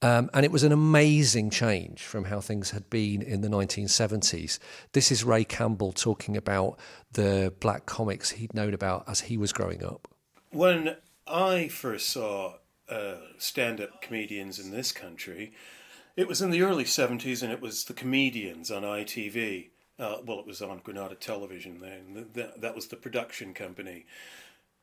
[0.00, 4.60] Um, and it was an amazing change from how things had been in the 1970s.
[4.92, 6.78] This is Ray Campbell talking about
[7.12, 10.06] the black comics he'd known about as he was growing up.
[10.50, 12.54] When I first saw
[12.88, 15.52] uh, stand up comedians in this country,
[16.18, 19.68] it was in the early 70s and it was the comedians on ITV.
[20.00, 22.26] Uh, well, it was on Granada Television then.
[22.34, 24.04] That, that was the production company.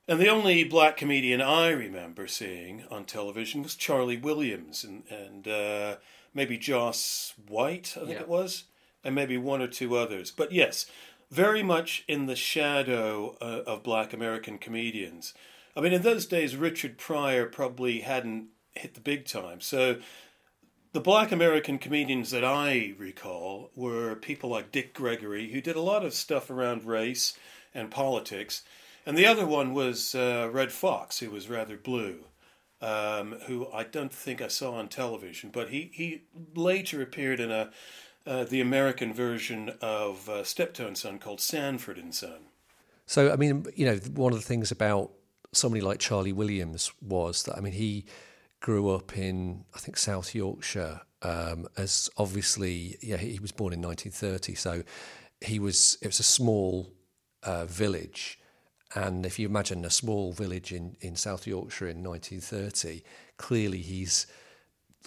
[0.07, 5.45] And the only black comedian I remember seeing on television was Charlie Williams and, and
[5.45, 5.95] uh,
[6.33, 8.21] maybe Jos White, I think yeah.
[8.21, 8.63] it was,
[9.03, 10.31] and maybe one or two others.
[10.31, 10.85] But yes,
[11.29, 15.33] very much in the shadow uh, of black American comedians.
[15.75, 19.59] I mean, in those days, Richard Pryor probably hadn't hit the big time.
[19.59, 19.97] So
[20.95, 25.81] the black American comedians that I recall were people like Dick Gregory, who did a
[25.81, 27.37] lot of stuff around race
[27.73, 28.63] and politics.
[29.05, 32.23] And the other one was uh, Redd Foxx, who was rather blue,
[32.81, 36.21] um, who I don't think I saw on television, but he, he
[36.55, 37.71] later appeared in a
[38.25, 42.47] uh, the American version of uh, Steptoe Son called Sanford and Son.
[43.05, 45.11] So, I mean, you know, one of the things about
[45.51, 48.05] somebody like Charlie Williams was that, I mean, he
[48.65, 53.79] grew up in, I think, South Yorkshire, um, as obviously, yeah, he was born in
[53.79, 54.55] 1930.
[54.55, 54.81] So
[55.39, 56.91] he was, it was a small
[57.43, 58.39] uh, village.
[58.95, 63.03] And if you imagine a small village in, in South Yorkshire in 1930,
[63.37, 64.25] clearly he's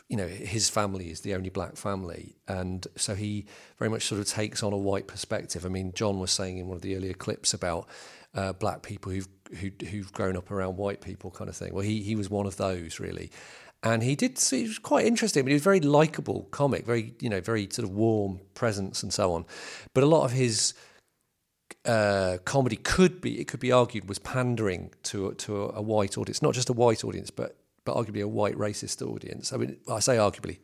[0.08, 2.36] you know, his family is the only black family.
[2.46, 3.46] And so he
[3.78, 5.64] very much sort of takes on a white perspective.
[5.64, 7.88] I mean, John was saying in one of the earlier clips about
[8.34, 9.28] uh, black people who've,
[9.60, 11.74] who, who've grown up around white people kind of thing.
[11.74, 13.30] Well, he, he was one of those really.
[13.82, 17.28] And he did, he was quite interesting, but he was very likable comic, very, you
[17.28, 19.46] know, very sort of warm presence and so on.
[19.94, 20.74] But a lot of his
[21.84, 26.42] uh, comedy could be, it could be argued, was pandering to, to a white audience,
[26.42, 29.52] not just a white audience, but but arguably a white racist audience.
[29.52, 30.58] I mean, I say arguably,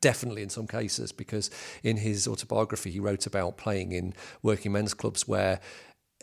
[0.00, 1.50] definitely in some cases, because
[1.82, 5.60] in his autobiography he wrote about playing in working men's clubs where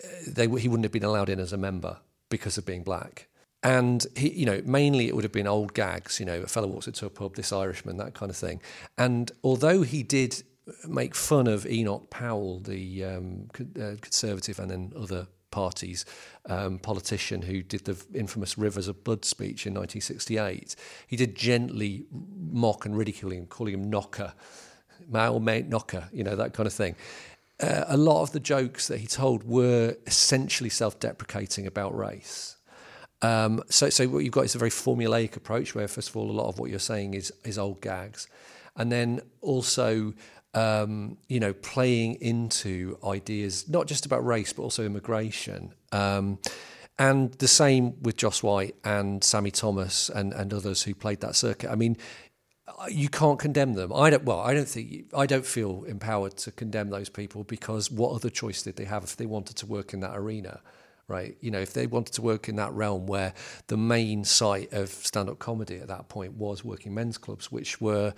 [0.03, 1.97] uh, they he wouldn't have been allowed in as a member
[2.29, 3.27] because of being black.
[3.63, 6.19] And he, you know, mainly it would have been old gags.
[6.19, 8.61] You know, a fellow walks into a pub, this Irishman, that kind of thing.
[8.97, 10.43] And although he did
[10.87, 16.03] make fun of Enoch Powell, the um, uh, conservative, and then other Party's
[16.47, 20.75] um, politician who did the infamous Rivers of Blood speech in 1968.
[21.07, 24.33] He did gently mock and ridicule him, calling him knocker,
[25.07, 26.97] male mate knocker, you know, that kind of thing.
[27.61, 32.57] Uh, a lot of the jokes that he told were essentially self deprecating about race.
[33.21, 36.29] Um, so, so what you've got is a very formulaic approach where, first of all,
[36.29, 38.27] a lot of what you're saying is, is old gags.
[38.75, 40.13] And then also
[40.55, 45.73] um, you know, playing into ideas not just about race but also immigration.
[45.91, 46.39] Um,
[46.97, 51.35] and the same with Jos White and Sammy Thomas and, and others who played that
[51.35, 51.69] circuit.
[51.69, 51.97] I mean,
[52.89, 53.93] you can't condemn them.
[53.93, 54.23] I don't.
[54.23, 55.05] Well, I don't think.
[55.15, 59.03] I don't feel empowered to condemn those people because what other choice did they have
[59.03, 60.61] if they wanted to work in that arena?
[61.07, 61.37] right?
[61.39, 63.33] You know, if they wanted to work in that realm where
[63.67, 67.79] the main site of stand up comedy at that point was working men's clubs, which
[67.79, 68.13] were,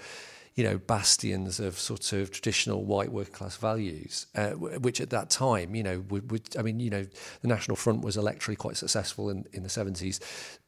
[0.58, 5.30] you know, bastions of sort of traditional white working class values, uh, which at that
[5.30, 7.06] time, you know, would, would, I mean, you know,
[7.43, 10.20] the National Front was electorally quite successful in, in the 70s.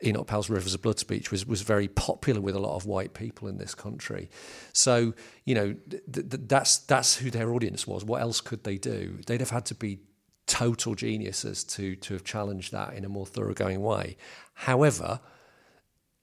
[0.06, 3.15] Enoch Powell's Rivers of Blood speech was, was very popular with a lot of white
[3.15, 4.30] people in this country.
[4.73, 8.06] So, you know, th- th- that's, that's who their audience was.
[8.06, 9.17] What else could they do?
[9.25, 10.02] They'd have had to be
[10.45, 14.17] total geniuses to, to have challenged that in a more thoroughgoing way.
[14.54, 15.19] However,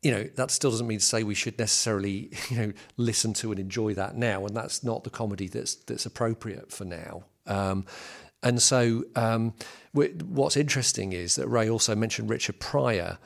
[0.06, 3.50] you know that still doesn't mean to say we should necessarily you know listen to
[3.50, 7.24] and enjoy that now, and that's not the comedy that's that's appropriate for now.
[7.46, 7.86] Um,
[8.42, 9.54] and so, um,
[9.92, 13.18] what's interesting is that Ray also mentioned Richard Pryor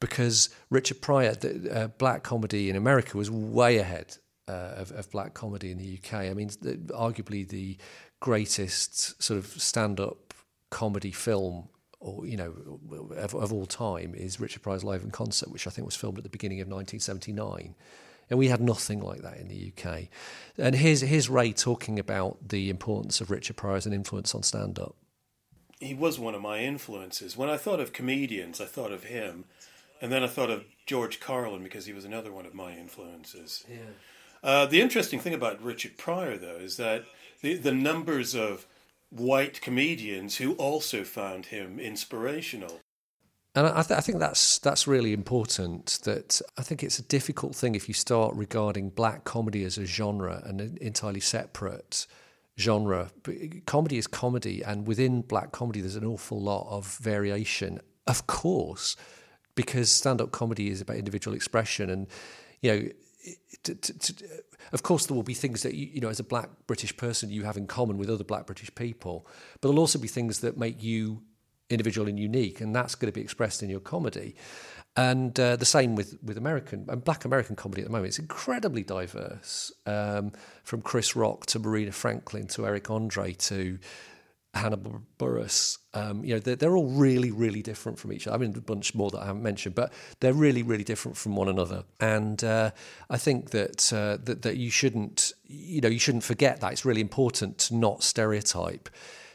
[0.00, 4.16] because Richard Pryor, the, uh, black comedy in America, was way ahead
[4.48, 6.14] uh, of, of, black comedy in the UK.
[6.14, 7.78] I mean, the, arguably the
[8.20, 10.34] greatest sort of stand-up
[10.70, 11.68] comedy film
[12.04, 12.54] or you know
[13.16, 16.18] of, of, all time is Richard Pryor's Live in Concert, which I think was filmed
[16.18, 17.74] at the beginning of 1979.
[18.30, 20.08] And we had nothing like that in the UK.
[20.56, 24.42] And here's, here's Ray talking about the importance of Richard Pryor as an influence on
[24.42, 24.96] stand up.
[25.78, 27.36] He was one of my influences.
[27.36, 29.44] When I thought of comedians, I thought of him.
[30.00, 33.64] And then I thought of George Carlin because he was another one of my influences.
[33.68, 33.76] Yeah.
[34.42, 37.04] Uh, the interesting thing about Richard Pryor, though, is that
[37.42, 38.66] the, the numbers of
[39.14, 42.80] white comedians who also found him inspirational.
[43.56, 46.00] And I, th- I, think that's that's really important.
[46.02, 49.86] That I think it's a difficult thing if you start regarding black comedy as a
[49.86, 52.08] genre and an entirely separate
[52.58, 53.10] genre.
[53.66, 57.80] Comedy is comedy, and within black comedy, there's an awful lot of variation.
[58.08, 58.96] Of course,
[59.54, 62.08] because stand-up comedy is about individual expression, and
[62.60, 62.88] you know
[64.72, 67.30] of course, there will be things that you, you know, as a black British person,
[67.30, 69.26] you have in common with other black British people.
[69.60, 71.22] But there'll also be things that make you
[71.70, 74.34] individual and unique, and that's going to be expressed in your comedy.
[74.96, 78.08] And uh, the same with, with American and Black American comedy at the moment.
[78.08, 83.78] It's incredibly diverse, um, from Chris Rock to Marina Franklin to Eric Andre to
[84.54, 85.78] Hannibal Buress.
[85.92, 88.36] Um, you know, they're, they're all really, really different from each other.
[88.36, 91.36] I mean, a bunch more that I haven't mentioned, but they're really, really different from
[91.36, 91.84] one another.
[92.00, 92.70] And uh,
[93.10, 96.72] I think that, uh, that that you shouldn't, you know, you shouldn't forget that.
[96.72, 98.88] It's really important to not stereotype.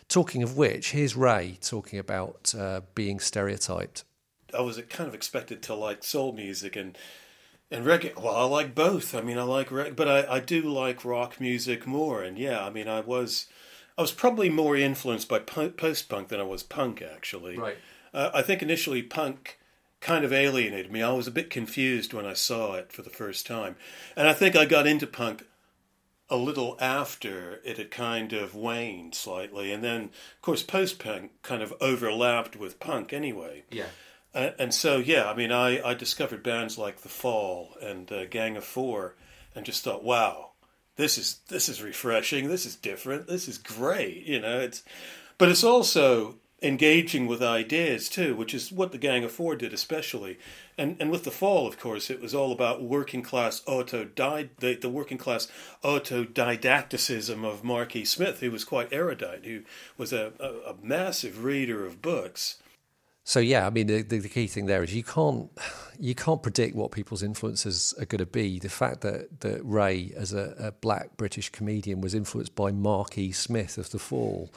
[0.08, 4.04] Talking of which, here's Ray talking about uh, being stereotyped.
[4.58, 6.98] I was kind of expected to like soul music and
[7.72, 8.20] and reggae.
[8.20, 9.14] Well, I like both.
[9.14, 12.24] I mean, I like reggae, but I, I do like rock music more.
[12.24, 13.46] And yeah, I mean, I was
[14.00, 17.58] I was probably more influenced by post punk than I was punk, actually.
[17.58, 17.78] Right.
[18.14, 19.60] Uh, I think initially punk
[20.00, 21.04] kind of alienated me.
[21.04, 23.76] I was a bit confused when I saw it for the first time.
[24.16, 25.46] And I think I got into punk
[26.30, 29.74] a little after it had kind of waned slightly.
[29.74, 33.66] And then, of course, post punk kind of overlapped with punk anyway.
[33.70, 33.88] Yeah.
[34.34, 38.28] Uh, and so, yeah, I mean, I, I discovered bands like The Fall and uh,
[38.28, 39.16] Gang of Four
[39.54, 40.49] and just thought, wow,
[41.00, 42.50] this is this is refreshing.
[42.50, 43.28] This is different.
[43.28, 44.26] This is great.
[44.26, 44.84] You know, it's
[45.38, 49.74] but it's also engaging with ideas too, which is what the Gang of Four did
[49.74, 50.38] especially.
[50.78, 54.76] And and with the fall, of course, it was all about working class autodid the,
[54.76, 55.48] the working class
[55.86, 59.62] autodidacticism of Marky Smith, who was quite erudite, who
[59.98, 62.58] was a, a, a massive reader of books.
[63.30, 65.52] So yeah, I mean the, the, the, key thing there is you can't
[66.00, 68.58] you can't predict what people's influences are going to be.
[68.58, 73.32] The fact that that Ray, as a, a black British comedian, was influenced by Marky
[73.32, 74.50] Smith of The Fall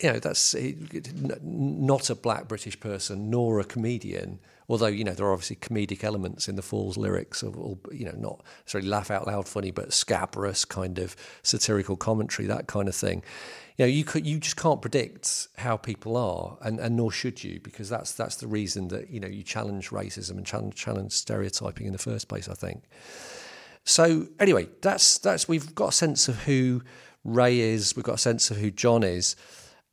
[0.00, 0.54] you know, that's
[1.42, 4.38] not a black British person nor a comedian.
[4.68, 8.04] Although you know there are obviously comedic elements in the Falls lyrics, of all, you
[8.04, 12.88] know, not sorry laugh out loud funny, but scabrous kind of satirical commentary, that kind
[12.88, 13.22] of thing.
[13.78, 17.42] You know, you could, you just can't predict how people are, and, and nor should
[17.44, 21.12] you, because that's that's the reason that you know you challenge racism and challenge, challenge
[21.12, 22.48] stereotyping in the first place.
[22.48, 22.82] I think.
[23.84, 26.82] So anyway, that's that's we've got a sense of who
[27.24, 29.36] Ray is, we've got a sense of who John is.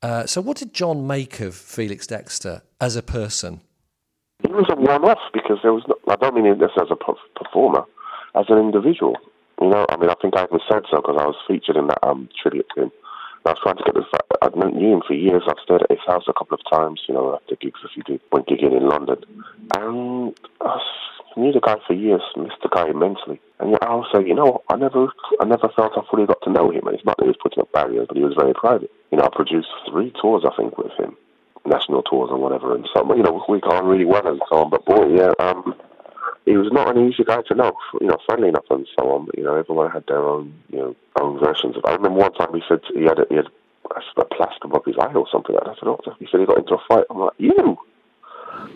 [0.02, 3.62] Uh, so, what did John make of Felix Dexter as a person?
[4.46, 5.84] He was a one-off because there was.
[5.88, 6.96] No, I don't mean this as a
[7.36, 7.84] performer,
[8.36, 9.16] as an individual.
[9.62, 11.88] You know, I mean, I think I even said so because I was featured in
[11.88, 12.92] that um, tribute to him.
[13.46, 14.06] I was trying to get this.
[14.42, 15.44] I knew him for years.
[15.48, 18.02] I've stayed at his house a couple of times, you know, after gigs if he
[18.02, 19.24] did, when gigging in London.
[19.78, 20.80] And I
[21.38, 23.40] knew the guy for years, missed the guy immensely.
[23.60, 25.08] And yet I'll say, you know, I never,
[25.40, 26.88] I never felt I fully got to know him.
[26.88, 28.92] And it's not that he was putting up barriers, but he was very private.
[29.12, 31.16] You know, I produced three tours, I think, with him,
[31.66, 32.74] national tours and whatever.
[32.76, 34.70] And so, you know, we got on really well and so on.
[34.70, 35.76] But boy, yeah, um,
[36.46, 39.26] he was not an easy guy to know, you know, friendly enough and so on.
[39.26, 41.90] But, you know, everyone had their own, you know, own versions of it.
[41.90, 43.48] I remember one time he said he had a, he had
[44.18, 45.78] a plaster above his eye or something like that.
[45.82, 47.06] I said, He said he got into a fight.
[47.10, 47.78] I'm like, you?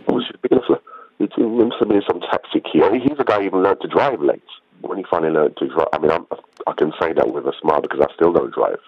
[0.08, 0.82] I was big enough.
[1.20, 2.82] He remember me some taxi key.
[3.04, 4.42] He's a guy who even learned to drive late.
[4.82, 6.26] When he finally learned to drive, I mean, I'm,
[6.66, 8.80] I can say that with a smile because I still don't drive.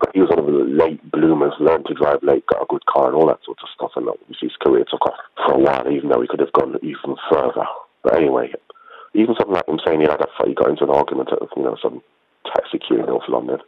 [0.00, 2.84] But he was one of the late bloomers, learned to drive late, got a good
[2.86, 3.92] car and all that sort of stuff.
[3.94, 6.76] And obviously his career took off for a while, even though he could have gone
[6.82, 7.66] even further.
[8.02, 8.52] But anyway,
[9.14, 11.38] even something like him saying he had a fight, he got into an argument at
[11.56, 12.02] you know some
[12.44, 13.58] taxi queue in North London,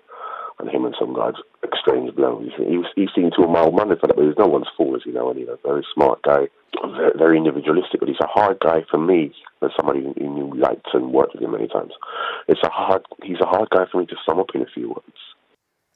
[0.58, 2.50] and him and some guys exchanged blows.
[2.56, 5.02] He, was, he seemed too mild mannered for that, but he's no one's fool, as
[5.04, 6.48] you know, and he's a very smart guy,
[6.96, 8.00] very, very individualistic.
[8.00, 11.42] But he's a hard guy for me, as somebody who knew liked and worked with
[11.42, 11.92] him many times.
[12.48, 13.02] It's a hard.
[13.22, 15.20] He's a hard guy for me to sum up in a few words.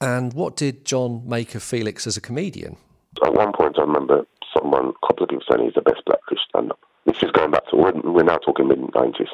[0.01, 2.77] And what did John make of Felix as a comedian?
[3.23, 4.25] At one point, I remember
[4.57, 6.79] someone, a couple of people saying he's the best black fish stand-up.
[7.05, 9.29] This is going back to we're, we're now talking mid nineties,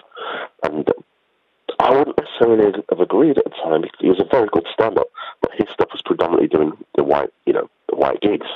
[0.64, 0.90] and
[1.80, 5.08] I wouldn't necessarily have agreed at the time because he was a very good stand-up,
[5.42, 8.48] but his stuff was predominantly doing the white, you know, the white gigs.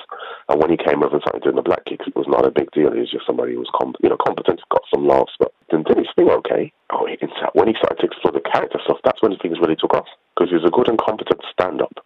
[0.50, 2.52] And when he came over and started doing the black gigs, it was not a
[2.52, 2.92] big deal.
[2.94, 5.88] He was just somebody who was, com- you know, competent, got some laughs, but didn't
[5.88, 6.72] do his thing okay.
[6.92, 7.18] Oh, he.
[7.54, 10.50] When he started to explore the character stuff, that's when things really took off because
[10.50, 12.06] he was a good and competent stand-up.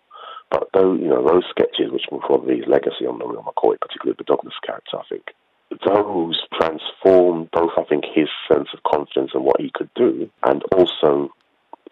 [0.52, 3.80] But though, you know, those sketches, which were probably his legacy on the Real McCoy,
[3.80, 5.36] particularly the Douglas character, I think,
[5.86, 10.64] those transformed both, I think, his sense of confidence and what he could do, and
[10.76, 11.32] also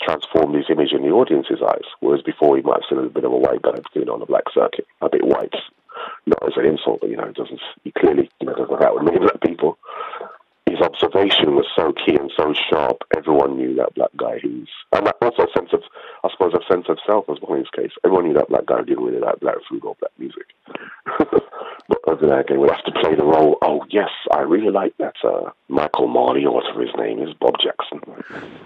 [0.02, 1.86] transformed his image in the audience's eyes.
[2.00, 4.26] Whereas before, he might have seen a bit of a white guy being on the
[4.26, 5.56] black circuit, a bit white,
[6.26, 7.62] not as an insult, but you know, it doesn't.
[7.84, 9.78] He clearly, you know, doesn't that with many black people
[10.78, 13.04] his observation was so key and so sharp.
[13.16, 15.82] Everyone knew that black guy who's, and also a sense of,
[16.24, 17.92] I suppose, a sense of self as well in his case.
[18.04, 20.46] Everyone knew that black guy didn't really like black food or black music.
[21.88, 23.58] but other that, would have to play the role.
[23.62, 27.56] Oh yes, I really like that uh, Michael Marley or whatever his name is, Bob
[27.62, 28.02] Jackson,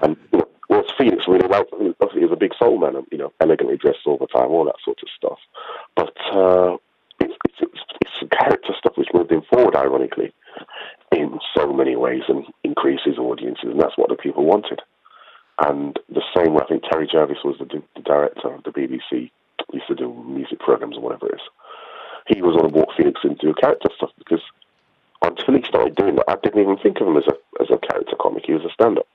[0.02, 1.66] and you know, well, Felix really well.
[2.00, 4.76] Obviously, he's a big soul man, you know, elegantly dressed all the time, all that
[4.86, 5.40] sort of stuff.
[5.96, 6.78] But uh,
[7.20, 10.34] it's, it's, it's character stuff which moved him forward, ironically
[11.12, 14.82] in so many ways and increases audiences, and that's what the people wanted.
[15.64, 19.32] And the same way, I think Terry Jervis was the, the director of the BBC,
[19.74, 21.42] used to do music programs or whatever it is.
[22.28, 24.42] He was on a walk Felix into character stuff because
[25.22, 27.78] until he started doing that, I didn't even think of him as a as a
[27.78, 28.44] character comic.
[28.46, 29.08] He was a stand-up.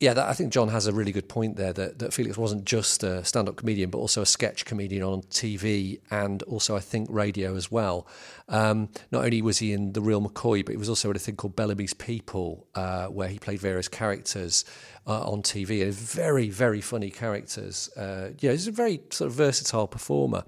[0.00, 2.64] yeah, that, I think John has a really good point there that, that Felix wasn't
[2.64, 6.80] just a stand up comedian, but also a sketch comedian on TV and also, I
[6.80, 8.06] think, radio as well.
[8.48, 11.18] Um, not only was he in The Real McCoy, but he was also in a
[11.18, 14.64] thing called Bellamy's People, uh, where he played various characters
[15.06, 17.90] uh, on TV very, very funny characters.
[17.96, 20.44] Uh, yeah, he's a very sort of versatile performer.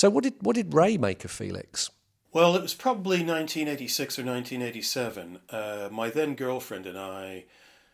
[0.00, 1.90] So, what did, what did Ray make of Felix?
[2.32, 5.40] Well, it was probably 1986 or 1987.
[5.50, 7.44] Uh, my then girlfriend and I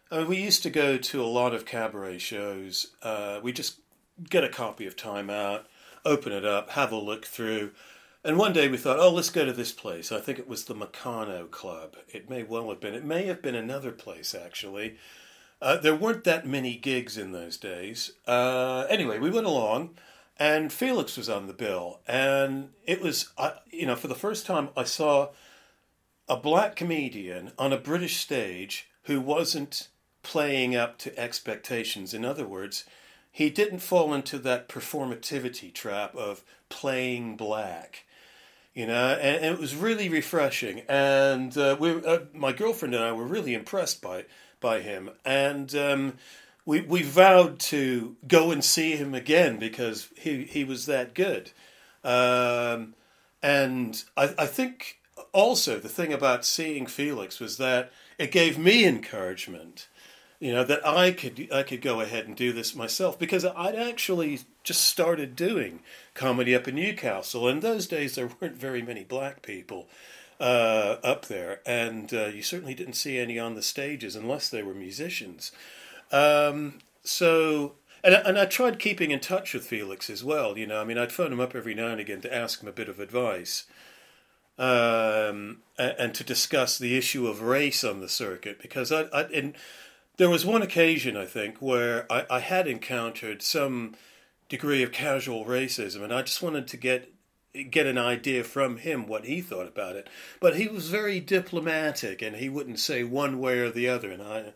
[0.09, 2.95] I mean, we used to go to a lot of cabaret shows.
[3.03, 3.81] Uh, we just
[4.31, 5.67] get a copy of Time Out,
[6.05, 7.73] open it up, have a look through.
[8.23, 10.13] And one day we thought, oh, let's go to this place.
[10.13, 11.97] I think it was the Meccano Club.
[12.09, 12.95] It may well have been.
[12.95, 14.97] It may have been another place, actually.
[15.61, 18.13] Uh, there weren't that many gigs in those days.
[18.29, 19.97] Uh, anyway, we went along,
[20.39, 22.01] and Felix was on the bill.
[22.07, 23.31] And it was,
[23.71, 25.31] you know, for the first time I saw
[26.29, 29.89] a black comedian on a British stage who wasn't
[30.23, 32.13] playing up to expectations.
[32.13, 32.85] In other words,
[33.31, 38.05] he didn't fall into that performativity trap of playing black.
[38.75, 40.81] You know, and, and it was really refreshing.
[40.89, 44.27] And uh, we, uh, my girlfriend and I were really impressed by
[44.61, 45.11] by him.
[45.25, 46.15] And um,
[46.67, 51.53] we we vowed to go and see him again because he he was that good.
[52.05, 52.95] Um,
[53.43, 54.99] and I, I think
[55.33, 59.89] also the thing about seeing Felix was that it gave me encouragement
[60.39, 63.75] you know that I could I could go ahead and do this myself because I'd
[63.75, 65.81] actually just started doing
[66.15, 67.49] comedy up in Newcastle.
[67.49, 69.89] In those days, there weren't very many black people
[70.39, 74.63] uh, up there, and uh, you certainly didn't see any on the stages unless they
[74.63, 75.53] were musicians.
[76.13, 77.75] Um, so.
[78.05, 80.57] And, and I tried keeping in touch with Felix as well.
[80.57, 82.69] You know, I mean, I'd phone him up every now and again to ask him
[82.69, 83.65] a bit of advice
[84.59, 89.27] um, and, and, to discuss the issue of race on the circuit because I, I
[89.27, 89.55] in,
[90.17, 93.95] there was one occasion, I think, where I, I had encountered some
[94.49, 97.13] degree of casual racism, and I just wanted to get
[97.71, 100.09] get an idea from him what he thought about it.
[100.41, 104.23] But he was very diplomatic, and he wouldn't say one way or the other, and
[104.23, 104.55] I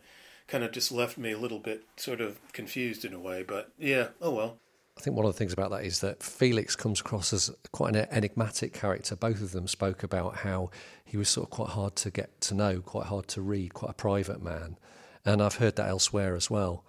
[0.51, 3.43] kind of just left me a little bit sort of confused in a way.
[3.43, 4.57] But yeah, oh well.
[4.97, 7.95] I think one of the things about that is that Felix comes across as quite
[7.95, 9.15] an enigmatic character.
[9.15, 10.69] Both of them spoke about how
[11.05, 13.91] he was sort of quite hard to get to know, quite hard to read, quite
[13.91, 14.77] a private man
[15.25, 16.83] and I've heard that elsewhere as well.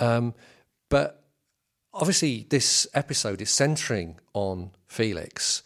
[0.00, 0.34] Um,
[0.88, 1.22] but
[1.92, 5.62] obviously, this episode is centering on Felix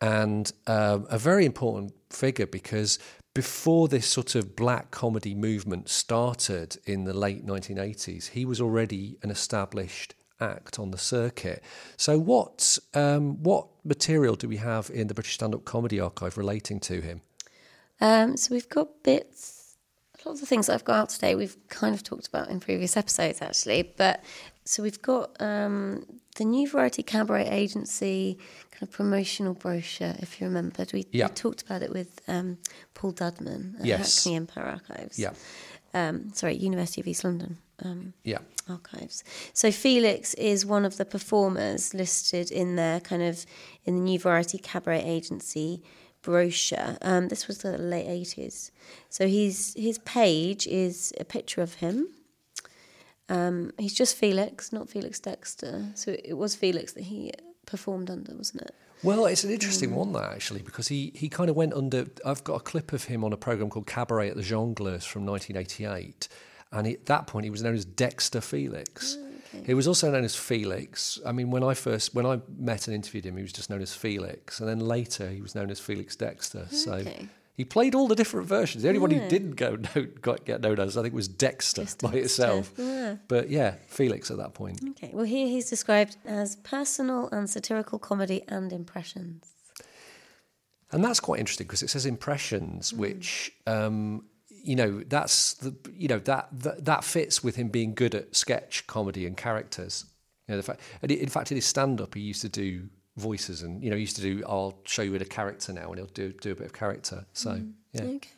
[0.00, 2.98] and um, a very important figure because
[3.34, 9.16] before this sort of black comedy movement started in the late 1980s, he was already
[9.22, 11.62] an established act on the circuit.
[11.96, 16.36] So, what um, what material do we have in the British Stand Up Comedy Archive
[16.36, 17.22] relating to him?
[18.00, 19.62] Um, so we've got bits
[20.24, 22.48] a lot of the things that I've got out today we've kind of talked about
[22.48, 23.82] in previous episodes actually.
[23.96, 24.22] But
[24.64, 26.04] so we've got um,
[26.36, 28.38] the New Variety Cabaret Agency
[28.70, 30.92] kind of promotional brochure, if you remembered.
[30.92, 31.28] We, yeah.
[31.28, 32.58] we talked about it with um,
[32.94, 34.24] Paul Dudman at yes.
[34.24, 35.18] Hackney Empire Archives.
[35.18, 35.32] Yeah.
[35.94, 37.58] Um, sorry, University of East London.
[37.84, 38.38] Um, yeah.
[38.68, 39.24] Archives.
[39.52, 43.44] So Felix is one of the performers listed in there, kind of
[43.84, 45.82] in the New Variety Cabaret Agency
[46.22, 46.96] brochure.
[47.02, 48.70] Um, this was the late eighties.
[49.10, 52.08] So he's his page is a picture of him.
[53.32, 55.86] Um, he's just Felix, not Felix Dexter.
[55.94, 57.32] So it was Felix that he
[57.64, 58.74] performed under, wasn't it?
[59.02, 59.94] Well, it's an interesting mm.
[59.94, 62.06] one that actually because he he kind of went under.
[62.26, 65.24] I've got a clip of him on a program called Cabaret at the Jongleurs from
[65.26, 66.28] 1988,
[66.72, 69.16] and he, at that point he was known as Dexter Felix.
[69.16, 69.66] Mm.
[69.66, 71.18] He was also known as Felix.
[71.26, 73.82] I mean, when I first when I met and interviewed him, he was just known
[73.82, 76.66] as Felix, and then later he was known as Felix Dexter.
[76.70, 77.02] So
[77.54, 78.82] he played all the different versions.
[78.82, 79.02] The only yeah.
[79.02, 82.12] one he didn't go know, got, get known as, I think, was Dexter Just by
[82.14, 82.72] itself.
[82.76, 83.16] Yeah.
[83.28, 84.80] But yeah, Felix at that point.
[84.90, 85.10] Okay.
[85.12, 89.48] Well, here he's described as personal and satirical comedy and impressions.
[90.90, 92.98] And that's quite interesting because it says impressions, mm.
[92.98, 97.94] which um, you know that's the you know that, that that fits with him being
[97.94, 100.04] good at sketch comedy and characters.
[100.46, 103.62] You know, the fact, and in fact, in his stand-up, he used to do voices,
[103.62, 104.42] and you know, he used to do.
[104.46, 107.26] I'll show you in a character now, and he'll do do a bit of character.
[107.32, 107.72] So mm.
[107.92, 108.02] yeah.
[108.02, 108.28] Okay.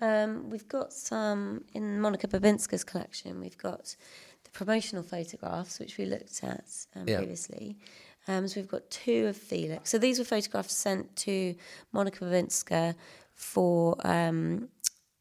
[0.00, 3.40] Um, we've got some in Monica Bobinska's collection.
[3.40, 3.94] We've got
[4.42, 6.64] the promotional photographs, which we looked at
[6.96, 7.18] um, yeah.
[7.18, 7.76] previously.
[8.28, 9.90] Um, so we've got two of Felix.
[9.90, 11.54] So these were photographs sent to
[11.92, 12.94] Monica Bobinska
[13.34, 14.68] for um,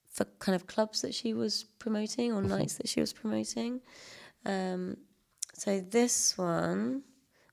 [0.10, 2.50] for kind of clubs that she was promoting or mm-hmm.
[2.50, 3.82] nights that she was promoting.
[4.46, 4.98] Um,
[5.54, 7.04] so this one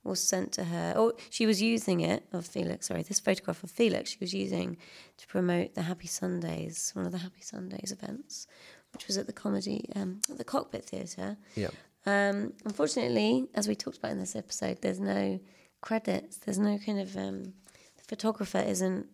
[0.09, 2.87] was sent to her, or she was using it of Felix.
[2.89, 4.77] Sorry, this photograph of Felix she was using
[5.19, 8.47] to promote the Happy Sundays, one of the Happy Sundays events,
[8.93, 11.37] which was at the comedy um, at the Cockpit Theatre.
[11.55, 11.71] Yeah.
[12.07, 15.41] Um, unfortunately, as we talked about in this episode, there's no
[15.81, 16.39] credits.
[16.39, 17.53] There's no kind of um,
[17.97, 19.07] the photographer isn't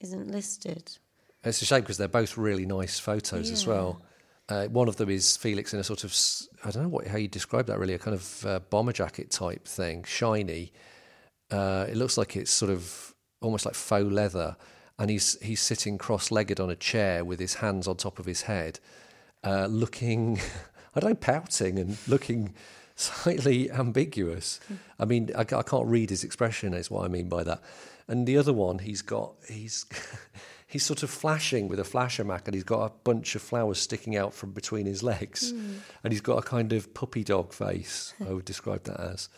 [0.00, 0.98] isn't listed.
[1.42, 4.02] It's a shame because they're both really nice photos as well.
[4.50, 6.14] Uh, one of them is Felix in a sort of
[6.64, 9.30] I don't know what how you describe that really a kind of uh, bomber jacket
[9.30, 10.72] type thing, shiny.
[11.50, 14.56] Uh, it looks like it's sort of almost like faux leather,
[14.98, 18.42] and he's he's sitting cross-legged on a chair with his hands on top of his
[18.42, 18.80] head,
[19.44, 20.40] uh, looking
[20.94, 22.54] I don't know pouting and looking
[22.96, 24.58] slightly ambiguous.
[24.98, 27.62] I mean I, I can't read his expression is what I mean by that.
[28.08, 29.86] And the other one he's got he's
[30.70, 33.78] he's sort of flashing with a flasher mac and he's got a bunch of flowers
[33.80, 35.74] sticking out from between his legs hmm.
[36.04, 39.28] and he's got a kind of puppy dog face i would describe that as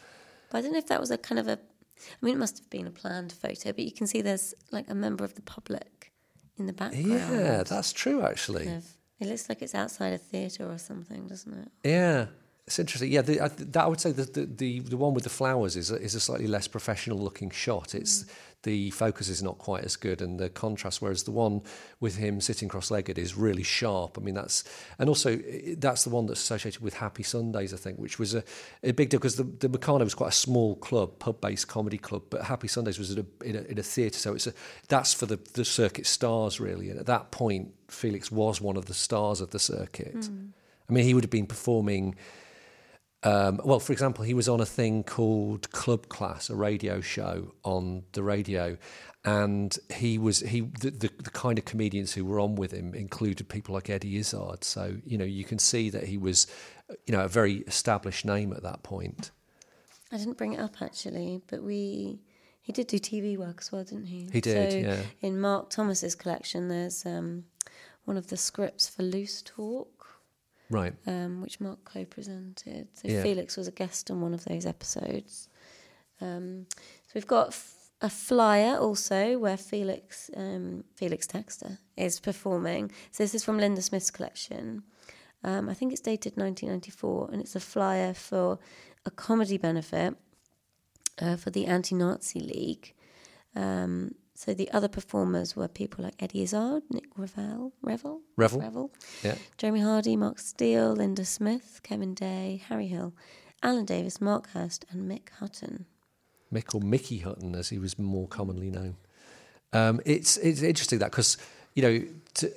[0.51, 1.53] But I don't know if that was a kind of a.
[1.59, 4.91] I mean, it must have been a planned photo, but you can see there's like
[4.91, 6.12] a member of the public
[6.59, 7.07] in the background.
[7.09, 11.28] yeah that's true actually Kind of- It looks like it's outside a theatre or something,
[11.28, 11.68] doesn't it?
[11.97, 12.26] yeah
[12.66, 13.10] it's interesting.
[13.10, 15.76] Yeah the, I, that i would say that the, the the one with the flowers
[15.76, 17.94] is a, is a slightly less professional looking shot.
[17.94, 18.30] It's mm.
[18.62, 21.62] the focus is not quite as good and the contrast whereas the one
[21.98, 24.16] with him sitting cross-legged is really sharp.
[24.16, 24.62] I mean that's
[24.98, 25.40] and also
[25.76, 28.44] that's the one that's associated with happy sundays i think which was a,
[28.84, 32.22] a big deal because the, the Meccano was quite a small club pub-based comedy club
[32.30, 34.54] but happy sundays was at a, in a, in a theatre so it's a
[34.86, 36.90] that's for the, the circuit stars really.
[36.90, 40.14] And at that point felix was one of the stars of the circuit.
[40.14, 40.50] Mm.
[40.88, 42.14] I mean he would have been performing
[43.25, 47.55] um, well, for example, he was on a thing called Club Class, a radio show
[47.62, 48.77] on the radio,
[49.25, 52.95] and he was he the, the, the kind of comedians who were on with him
[52.95, 54.64] included people like Eddie Izzard.
[54.64, 56.49] So you know you can see that he was,
[57.07, 59.31] you know, a very established name at that point.
[60.11, 62.20] I didn't bring it up actually, but we
[62.61, 64.29] he did do TV work as well, didn't he?
[64.33, 65.03] He did, So yeah.
[65.20, 67.45] In Mark Thomas's collection, there's um,
[68.05, 70.01] one of the scripts for Loose Talk,
[70.73, 70.95] Right.
[71.07, 72.89] um, which Mark co-presented.
[72.95, 73.23] So Yeah.
[73.23, 75.49] Felix was a guest on one of those episodes.
[76.20, 76.66] Um,
[77.07, 82.91] so we've got f- a flyer also where Felix um, Felix Dexter is performing.
[83.11, 84.83] So this is from Linda Smith's collection.
[85.45, 88.59] Um, I think it's dated 1994, and it's a flyer for
[89.05, 90.14] a comedy benefit
[91.20, 92.95] uh, for the Anti-Nazi League.
[93.57, 94.14] Um,
[94.45, 98.61] so the other performers were people like Eddie Izzard, Nick Revell, Revell, Revell.
[98.61, 98.90] Revell,
[99.22, 99.36] Yeah.
[99.57, 103.14] Jeremy Hardy, Mark Steel, Linda Smith, Kevin Day, Harry Hill,
[103.62, 105.86] Alan Davies, Mark Hurst, and Mick Hutton.
[106.53, 108.97] Mick or Mickey Hutton, as he was more commonly known.
[109.72, 111.36] Um, it's it's interesting that because
[111.74, 112.53] you know to,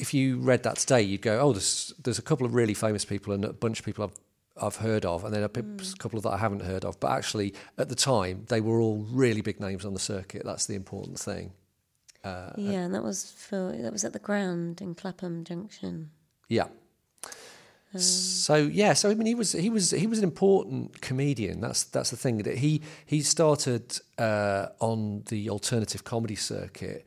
[0.00, 3.04] if you read that today, you'd go, oh, there's there's a couple of really famous
[3.04, 4.23] people and a bunch of people I've
[4.60, 7.00] I've heard of, and then a, a couple that I haven't heard of.
[7.00, 10.42] But actually, at the time, they were all really big names on the circuit.
[10.44, 11.52] That's the important thing.
[12.22, 16.10] Uh, yeah, and that was for that was at the ground in Clapham Junction.
[16.48, 16.68] Yeah.
[17.96, 21.60] So yeah, so I mean, he was he was he was an important comedian.
[21.60, 27.06] That's that's the thing that he he started uh, on the alternative comedy circuit,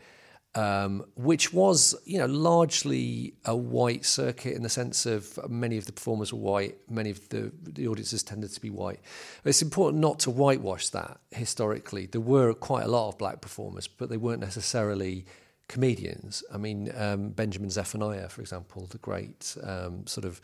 [0.57, 5.85] um, which was you know largely a white circuit in the sense of many of
[5.85, 8.99] the performers were white, many of the the audiences tended to be white.
[9.45, 12.07] It's important not to whitewash that historically.
[12.07, 15.27] There were quite a lot of black performers, but they weren't necessarily
[15.67, 16.43] comedians.
[16.51, 20.41] I mean, um, Benjamin Zephaniah, for example, the great um, sort of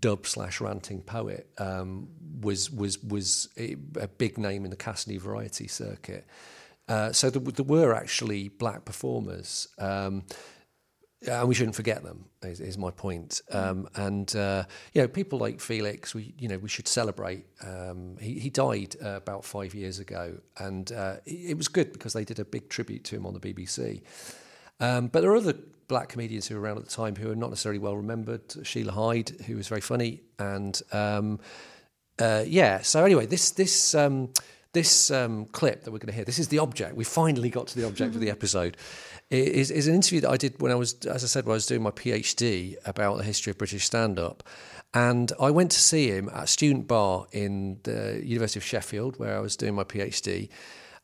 [0.00, 2.08] dub slash ranting poet, um,
[2.40, 6.26] was was was a, a big name in the Cassidy variety circuit.
[6.90, 9.68] Uh, so there, there were actually black performers.
[9.78, 10.24] Um,
[11.28, 12.24] and we shouldn't forget them.
[12.42, 13.42] Is, is my point.
[13.52, 14.64] Um, and uh,
[14.94, 17.44] you know, people like Felix, we you know we should celebrate.
[17.62, 21.92] Um, he he died uh, about five years ago, and uh, it it was good
[21.92, 24.00] because they did a big tribute to him on the BBC.
[24.80, 25.54] Um, but there are other
[25.88, 28.42] black comedians who were around at the time who are not necessarily well remembered.
[28.62, 31.38] Sheila Hyde, who was very funny, and um,
[32.18, 32.80] uh, yeah.
[32.80, 34.30] So anyway, this this um,
[34.72, 36.94] this um, clip that we're going to hear, this is the object.
[36.94, 38.76] We finally got to the object of the episode.
[39.32, 41.52] i- Is, is an interview that I did when I was, as I said, when
[41.52, 44.42] I was doing my PhD about the history of British stand-up,
[44.94, 49.18] and I went to see him at a student bar in the University of Sheffield,
[49.18, 50.48] where I was doing my PhD.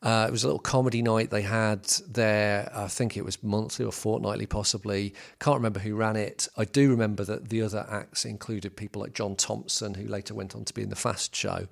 [0.02, 2.70] Uh, it was a little comedy night they had there.
[2.74, 5.14] I think it was monthly or fortnightly, possibly.
[5.40, 6.48] Can't remember who ran it.
[6.56, 10.54] I do remember that the other acts included people like John Thompson, who later went
[10.54, 11.66] on to be in the Fast Show.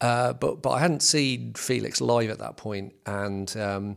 [0.00, 3.96] Uh, but but I hadn't seen Felix live at that point, and um,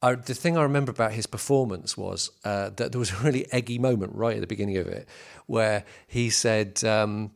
[0.00, 3.50] I, the thing I remember about his performance was uh, that there was a really
[3.52, 5.08] eggy moment right at the beginning of it,
[5.46, 6.82] where he said.
[6.84, 7.32] Um,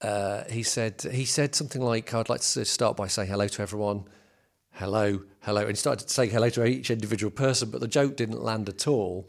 [0.00, 3.62] uh, he said he said something like, "I'd like to start by saying hello to
[3.62, 4.04] everyone."
[4.72, 8.42] Hello, hello, and he started saying hello to each individual person, but the joke didn't
[8.42, 9.28] land at all,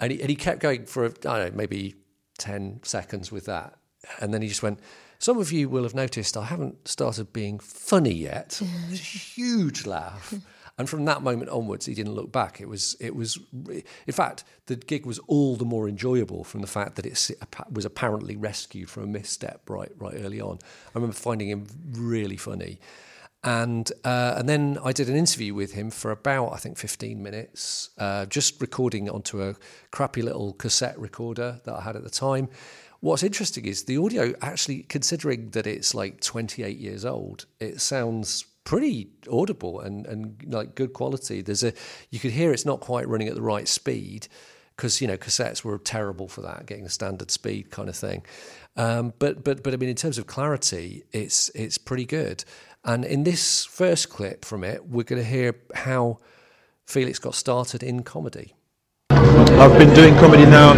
[0.00, 1.96] and he, and he kept going for I don't know maybe
[2.38, 3.76] ten seconds with that,
[4.18, 4.80] and then he just went.
[5.18, 8.60] Some of you will have noticed I haven't started being funny yet.
[8.92, 10.32] Huge laugh.
[10.78, 12.60] And from that moment onwards, he didn't look back.
[12.60, 16.68] It was, it was, in fact, the gig was all the more enjoyable from the
[16.68, 17.32] fact that it
[17.72, 20.60] was apparently rescued from a misstep right, right early on.
[20.62, 22.78] I remember finding him really funny,
[23.42, 27.20] and uh, and then I did an interview with him for about I think 15
[27.20, 29.56] minutes, uh, just recording onto a
[29.90, 32.48] crappy little cassette recorder that I had at the time.
[33.00, 38.44] What's interesting is the audio actually, considering that it's like 28 years old, it sounds
[38.64, 41.40] pretty audible and, and like good quality.
[41.40, 41.72] There's a
[42.10, 44.28] you could hear it's not quite running at the right speed
[44.76, 48.24] because you know cassettes were terrible for that, getting the standard speed kind of thing.
[48.76, 52.44] Um, but but but I mean, in terms of clarity, it's it's pretty good.
[52.84, 56.18] And in this first clip from it, we're going to hear how
[56.84, 58.54] Felix got started in comedy.
[59.58, 60.74] I've been doing comedy now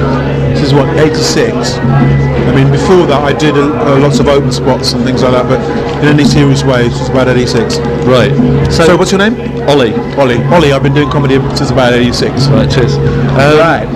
[0.57, 1.79] since what 86.
[1.79, 5.33] I mean, before that I did a, a, lots of open spots and things like
[5.33, 5.61] that, but
[6.03, 7.79] in any serious way, it's about 86.
[8.07, 8.33] Right.
[8.73, 9.35] So, so what's your name?
[9.69, 9.95] Ollie.
[10.17, 10.43] Ollie.
[10.45, 10.73] Ollie.
[10.73, 12.49] I've been doing comedy since about 86.
[12.49, 12.71] Right.
[12.71, 12.95] Cheers.
[12.97, 13.87] Um, right.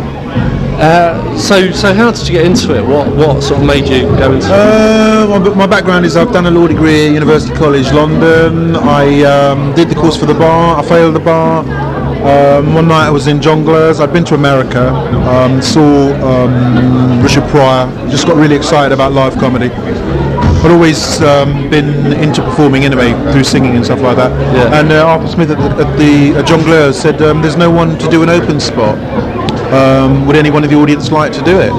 [0.74, 2.84] Uh, so, so how did you get into it?
[2.84, 5.56] What, what sort of made you go into uh, it?
[5.56, 8.74] My background is I've done a law degree at University College London.
[8.76, 10.78] I um, did the course for the bar.
[10.78, 11.64] I failed the bar.
[12.24, 14.00] Um, one night I was in Jongleurs.
[14.00, 19.36] I'd been to America, um, saw um, Richard Pryor, just got really excited about live
[19.36, 19.68] comedy.
[19.68, 24.30] I'd always um, been into performing anyway through singing and stuff like that.
[24.56, 24.80] Yeah.
[24.80, 27.98] And uh, Arthur Smith at the, at the at Jongleurs said, um, "There's no one
[27.98, 28.96] to do an open spot.
[29.74, 31.72] Um, would anyone in the audience like to do it?"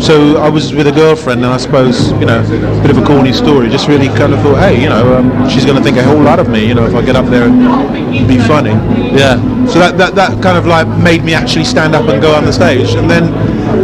[0.00, 3.04] So I was with a girlfriend, and I suppose you know, a bit of a
[3.04, 3.68] corny story.
[3.68, 6.22] Just really kind of thought, hey, you know, um, she's going to think a whole
[6.22, 8.70] lot of me, you know, if I get up there and be funny.
[9.16, 9.36] Yeah.
[9.66, 12.44] So that, that that kind of like made me actually stand up and go on
[12.44, 13.28] the stage, and then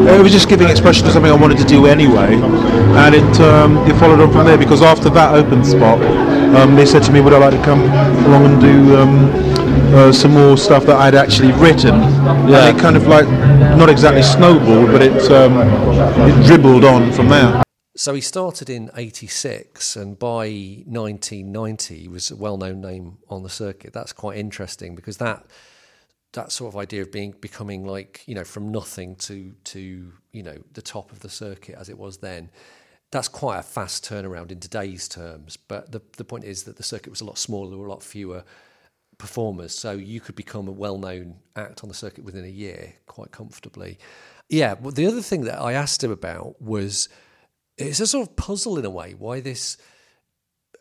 [0.08, 3.76] it was just giving expression to something I wanted to do anyway, and it um,
[3.86, 6.00] it followed on from there because after that open spot,
[6.56, 7.82] um, they said to me, would I like to come
[8.26, 9.43] along and do um,
[9.94, 11.94] uh, some more stuff that I'd actually written.
[11.94, 12.68] Yeah.
[12.68, 13.28] And it kind of like,
[13.76, 15.58] not exactly snowballed, but it, um,
[16.28, 17.62] it dribbled on from there.
[17.96, 20.48] So he started in 86 and by
[20.86, 23.92] 1990 he was a well-known name on the circuit.
[23.92, 25.46] That's quite interesting because that
[26.32, 30.42] that sort of idea of being becoming like, you know, from nothing to to, you
[30.42, 32.50] know, the top of the circuit as it was then.
[33.12, 36.82] That's quite a fast turnaround in today's terms, but the the point is that the
[36.82, 38.42] circuit was a lot smaller, there were a lot fewer
[39.24, 43.30] performers, so you could become a well-known act on the circuit within a year quite
[43.30, 43.98] comfortably.
[44.50, 47.08] Yeah, but the other thing that I asked him about was
[47.78, 49.78] it's a sort of puzzle in a way why this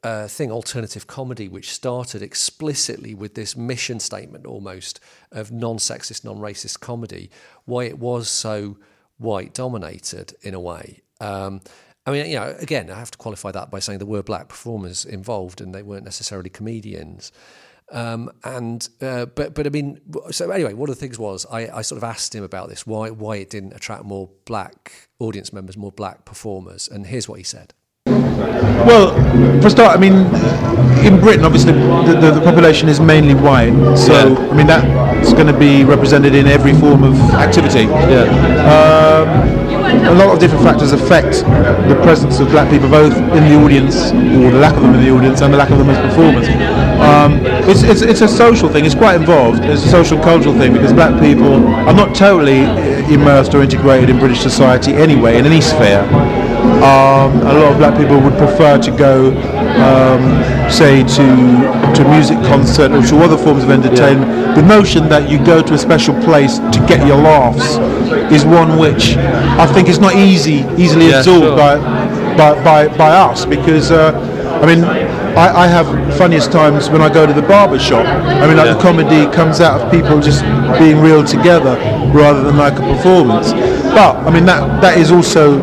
[0.03, 4.99] uh, thing, alternative comedy, which started explicitly with this mission statement almost
[5.31, 7.29] of non-sexist, non-racist comedy,
[7.63, 8.77] why it was so
[9.17, 10.99] white dominated in a way.
[11.21, 11.61] Um,
[12.05, 14.49] I mean, you know, again, I have to qualify that by saying there were black
[14.49, 17.31] performers involved and they weren't necessarily comedians.
[17.93, 21.69] Um, and uh, but but I mean, so anyway, one of the things was I,
[21.69, 25.53] I sort of asked him about this why why it didn't attract more black audience
[25.53, 27.73] members, more black performers, and here's what he said.
[28.05, 29.13] Well,
[29.61, 30.13] for a start, I mean,
[31.05, 34.49] in Britain, obviously, the, the, the population is mainly white, so Yeah.
[34.49, 37.83] I mean that's going to be represented in every form of activity.
[37.83, 38.25] Yeah.
[38.73, 39.62] Um,
[39.93, 41.43] a lot of different factors affect
[41.87, 45.01] the presence of black people, both in the audience or the lack of them in
[45.01, 46.47] the audience, and the lack of them as performers.
[46.99, 47.39] Um,
[47.69, 48.85] it's, it's, it's a social thing.
[48.85, 49.63] It's quite involved.
[49.63, 52.61] It's a social cultural thing because black people are not totally
[53.13, 56.01] immersed or integrated in British society anyway, in any sphere.
[56.83, 59.31] Um, a lot of black people would prefer to go,
[59.83, 64.55] um, say, to to a music concert or to other forms of entertainment.
[64.55, 67.77] The notion that you go to a special place to get your laughs
[68.31, 71.57] is one which I think is not easy, easily Yeah, absorbed sure.
[71.57, 71.77] by,
[72.37, 74.11] by, by, by us because, uh,
[74.61, 75.87] I mean, I, I have
[76.17, 78.05] funniest times when I go to the barber shop.
[78.05, 78.73] I mean, like Yeah.
[78.73, 80.43] the comedy comes out of people just
[80.79, 81.75] being real together
[82.13, 83.51] rather than like a performance.
[83.51, 85.61] But, I mean, that that is also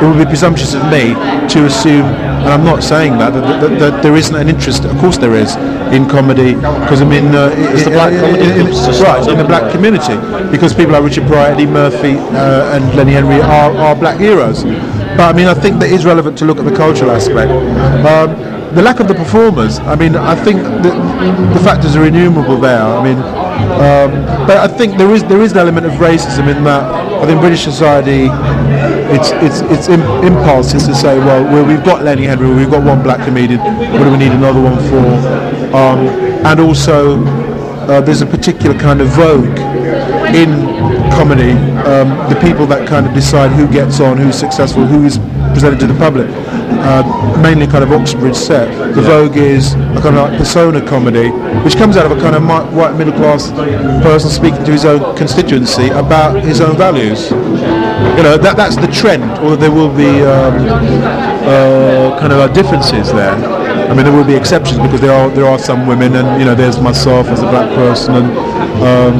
[0.00, 1.14] it would be presumptuous of me
[1.52, 4.84] to assume, and I'm not saying that, that, that, that there isn't an interest.
[4.84, 5.54] Of course, there is
[5.92, 9.72] in comedy, because I mean, uh, the black comedy in- in- right in the black
[9.72, 10.16] community,
[10.50, 14.64] because people like Richard Pryor, Eddie Murphy, uh, and Lenny Henry are, are black heroes.
[14.64, 17.50] But I mean, I think that is relevant to look at the cultural aspect.
[18.06, 19.78] Um, the lack of the performers.
[19.80, 20.90] I mean, I think the,
[21.52, 22.80] the factors are innumerable there.
[22.82, 26.64] I mean, um, but I think there is there is an element of racism in
[26.64, 28.26] that I think British society,
[29.14, 32.68] its its its im- impulse is to say, well, well, we've got Lenny Henry, we've
[32.70, 33.60] got one black comedian.
[33.60, 35.76] What do we need another one for?
[35.76, 36.08] Um,
[36.44, 37.24] and also,
[37.86, 39.56] uh, there's a particular kind of vogue
[40.34, 40.50] in
[41.12, 41.52] comedy.
[41.86, 45.18] Um, the people that kind of decide who gets on, who's successful, who is
[45.52, 46.26] presented to the public.
[46.82, 48.68] Uh, mainly kind of Oxbridge set.
[48.94, 51.30] The Vogue is a kind of like persona comedy,
[51.64, 53.50] which comes out of a kind of mi- white middle class
[54.02, 57.30] person speaking to his own constituency about his own values.
[57.30, 60.54] You know, that, that's the trend, although there will be um,
[61.46, 63.34] uh, kind of differences there.
[63.90, 66.46] I mean, there will be exceptions because there are there are some women, and you
[66.46, 68.26] know, there's myself as a black person, and
[68.82, 69.14] um,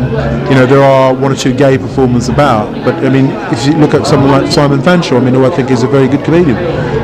[0.50, 2.72] you know, there are one or two gay performers about.
[2.84, 5.50] But I mean, if you look at someone like Simon Fanshawe, I mean, who I
[5.50, 6.56] think is a very good comedian,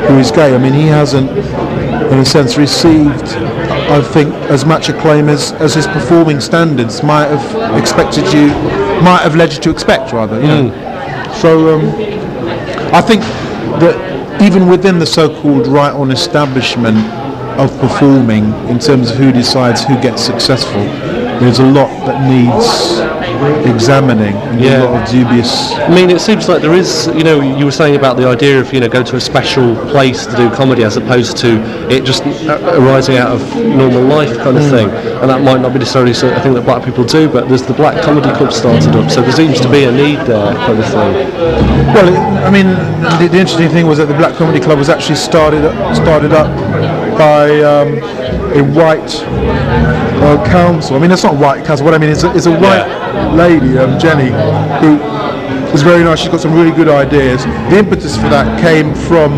[0.09, 0.55] who is gay.
[0.55, 3.29] I mean, he hasn't, in a sense, received,
[3.91, 8.49] I think, as much acclaim as, as his performing standards might have expected you,
[9.03, 10.41] might have led you to expect, rather.
[10.41, 11.33] You know.
[11.41, 11.89] So um,
[12.95, 13.23] I think
[13.81, 16.99] that even within the so-called right on establishment
[17.59, 20.85] of performing, in terms of who decides who gets successful,
[21.41, 22.99] there's a lot that needs
[23.67, 24.83] examining and Yeah.
[24.83, 25.73] a lot of dubious.
[25.75, 28.61] I mean, it seems like there is, you know, you were saying about the idea
[28.61, 32.05] of, you know, going to a special place to do comedy as opposed to it
[32.05, 34.89] just arising out of normal life kind of thing.
[35.21, 37.75] And that might not be necessarily a thing that black people do, but there's the
[37.75, 40.85] Black Comedy Club started up, so there seems to be a need there kind of
[40.87, 41.13] thing.
[41.95, 42.67] Well, it, I mean,
[43.21, 45.63] the, the interesting thing was that the Black Comedy Club was actually started
[45.95, 46.49] started up
[47.19, 47.99] by um,
[48.59, 49.23] a white
[50.23, 50.97] uh, council.
[50.97, 51.85] I mean, it's not white council.
[51.85, 52.87] What I mean is, it's a white
[53.35, 54.31] lady, um, Jenny,
[54.81, 54.99] who
[55.73, 56.21] was very nice.
[56.21, 57.45] She's got some really good ideas.
[57.45, 59.33] The impetus for that came from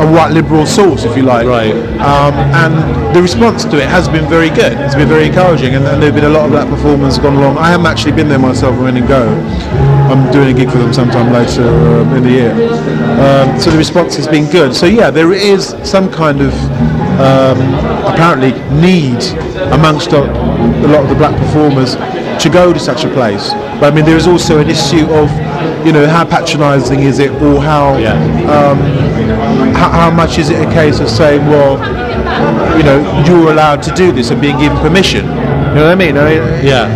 [0.00, 1.46] a white liberal source, if you like.
[1.46, 1.74] Right.
[2.00, 4.72] Um, and the response to it has been very good.
[4.72, 7.36] It's been very encouraging, and, and there have been a lot of black performers gone
[7.36, 7.58] along.
[7.58, 9.28] I haven't actually been there myself when in go.
[10.10, 12.52] I'm doing a gig for them sometime later um, in the year.
[12.52, 14.74] Um, so the response has been good.
[14.74, 16.52] So yeah, there is some kind of
[17.20, 17.58] um,
[18.12, 19.22] apparently need
[19.72, 21.96] amongst a, a lot of the black performers
[22.42, 23.50] to go to such a place.
[23.80, 25.30] But I mean, there is also an issue of,
[25.86, 28.14] you know, how patronising is it, or how Yeah.
[28.50, 28.78] um,
[29.74, 31.78] how, how much is it a case of saying, well,
[32.76, 35.24] you know, you're allowed to do this and being given permission?
[35.26, 36.16] You know what I mean?
[36.18, 36.86] I mean Yeah.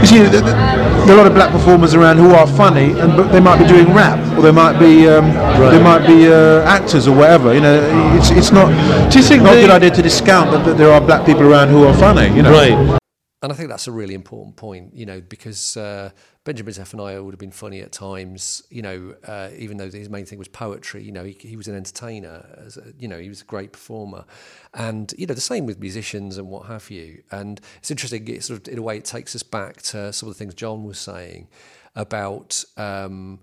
[0.00, 2.92] you see, th- th- there are a lot of black performers around who are funny,
[2.98, 5.26] and but they might be doing rap, or they might be um,
[5.70, 7.54] they might be uh, actors or whatever.
[7.54, 8.68] You know, it's it's not.
[9.10, 11.42] Do you think not a good idea to discount that, that there are black people
[11.42, 12.34] around who are funny?
[12.34, 12.96] You know, Right.
[13.42, 16.10] And I think that's a really important point, you know, because uh,
[16.44, 20.26] Benjamin Zephaniah would have been funny at times, you know, uh, even though his main
[20.26, 23.30] thing was poetry, you know, he, he was an entertainer, as a, you know, he
[23.30, 24.26] was a great performer.
[24.74, 27.22] And, you know, the same with musicians and what have you.
[27.30, 30.28] And it's interesting, it sort of, in a way, it takes us back to some
[30.28, 31.48] of the things John was saying
[31.96, 33.40] about, um,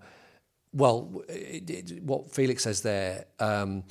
[0.77, 3.25] well, it, it, what Felix says there.
[3.39, 3.83] Um,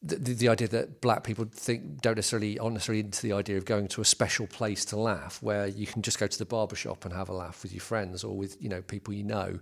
[0.00, 3.56] the, the, the idea that black people think don't necessarily aren't necessarily into the idea
[3.56, 6.44] of going to a special place to laugh where you can just go to the
[6.44, 9.24] barber shop and have a laugh with your friends or with you know people you
[9.24, 9.58] know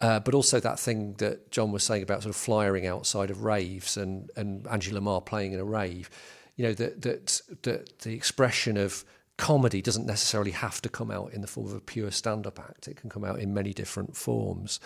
[0.00, 3.42] uh, but also that thing that John was saying about sort of flyering outside of
[3.42, 6.08] raves and and Angie Le Mar playing in a rave
[6.54, 9.04] you know that that that the expression of
[9.38, 12.86] comedy doesn't necessarily have to come out in the form of a pure stand-up act
[12.86, 14.78] it can come out in many different forms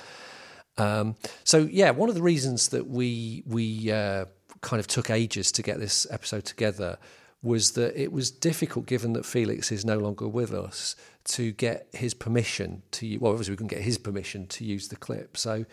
[0.79, 4.27] um, so yeah, one of the reasons that we we uh,
[4.61, 6.99] kind of took ages to get this episode together
[7.43, 11.89] was that it was difficult, given that Felix is no longer with us, to get
[11.93, 13.17] his permission to.
[13.19, 15.37] Well, obviously we couldn't get his permission to use the clip.
[15.37, 15.65] So,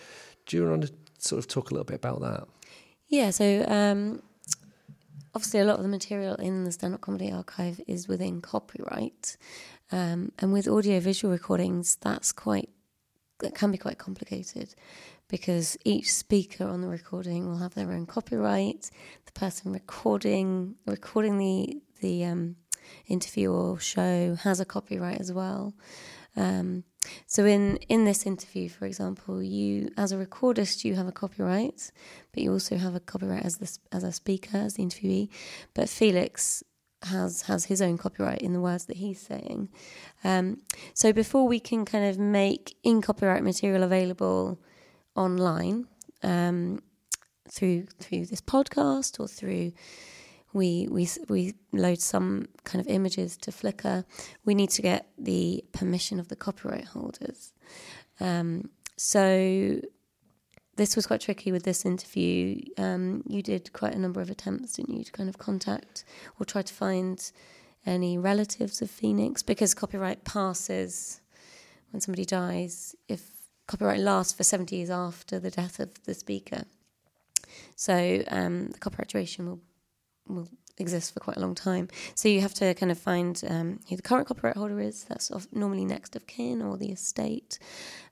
[0.46, 2.48] do you want to sort of talk a little bit about that?
[3.08, 4.22] Yeah, so um,
[5.34, 9.38] obviously a lot of the material in the stand up comedy archive is within copyright.
[9.92, 12.70] Um, and with audio visual recordings, that's quite,
[13.40, 14.74] that can be quite complicated
[15.28, 18.90] because each speaker on the recording will have their own copyright.
[19.26, 22.56] The person recording, recording the, the um,
[23.08, 25.74] interview or show has a copyright as well.
[26.36, 26.84] Um,
[27.28, 31.92] so in in this interview, for example, you as a recordist you have a copyright,
[32.34, 35.30] but you also have a copyright as the as a speaker, as the interviewee.
[35.74, 36.64] But Felix
[37.06, 39.70] has has his own copyright in the words that he's saying.
[40.24, 40.62] Um,
[40.94, 44.60] so before we can kind of make in copyright material available
[45.16, 45.88] online
[46.24, 46.82] um,
[47.50, 49.72] through through this podcast or through
[50.54, 54.06] we we we load some kind of images to Flickr.
[54.46, 57.54] We need to get the permission of the copyright holders.
[58.20, 59.82] Um, so
[60.76, 62.60] this was quite tricky with this interview.
[62.78, 66.04] Um, you did quite a number of attempts, didn't you, to kind of contact
[66.40, 67.32] or try to find
[67.86, 71.22] any relatives of Felix because copyright passes
[71.92, 73.30] when somebody dies, if
[73.68, 76.64] copyright lasts for 70 years after the death of the speaker.
[77.76, 79.60] So um, the copyright duration will
[80.28, 81.88] will exist for quite a long time.
[82.16, 85.06] So you have to kind of find um, who the current copyright holder is.
[85.06, 87.60] That's normally next of kin or the estate.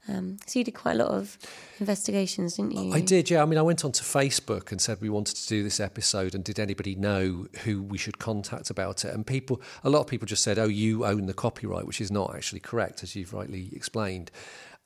[0.07, 1.38] Um, so you did quite a lot of
[1.80, 2.93] investigations, didn't you?
[2.93, 3.41] I did, yeah.
[3.41, 6.43] I mean, I went onto Facebook and said we wanted to do this episode, and
[6.43, 9.14] did anybody know who we should contact about it?
[9.14, 12.11] And people, a lot of people just said, "Oh, you own the copyright," which is
[12.11, 14.30] not actually correct, as you've rightly explained.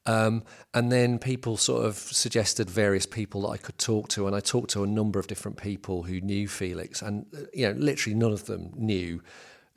[0.08, 0.44] Um,
[0.74, 4.40] and then people sort of suggested various people that I could talk to, and I
[4.40, 8.16] talked to a number of different people who knew Felix, and uh, you know, literally
[8.16, 9.22] none of them knew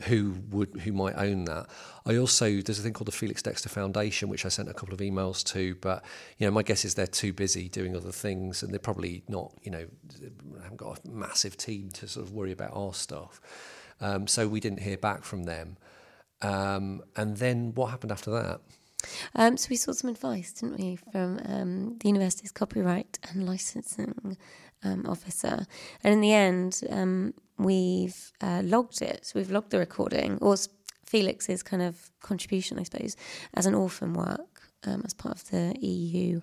[0.02, 1.66] who would who might own that.
[2.06, 4.94] I also there's a thing called the Felix Dexter Foundation, which I sent a couple
[4.94, 6.04] of emails to, but
[6.38, 9.52] you know, my guess is they're too busy doing other things, and they're probably not,
[9.62, 9.86] you know,
[10.62, 13.40] haven't got a massive team to sort of worry about our stuff.
[14.00, 15.76] Um, so we didn't hear back from them.
[16.40, 18.60] Um, and then what happened after that?
[19.34, 24.36] Um, so we sought some advice, didn't we, from um, the university's copyright and licensing
[24.82, 25.66] um, officer.
[26.02, 29.26] And in the end, um, we've uh, logged it.
[29.26, 30.56] So we've logged the recording, or
[31.04, 33.16] Felix's kind of contribution, I suppose,
[33.54, 36.40] as an orphan work um, as part of the EU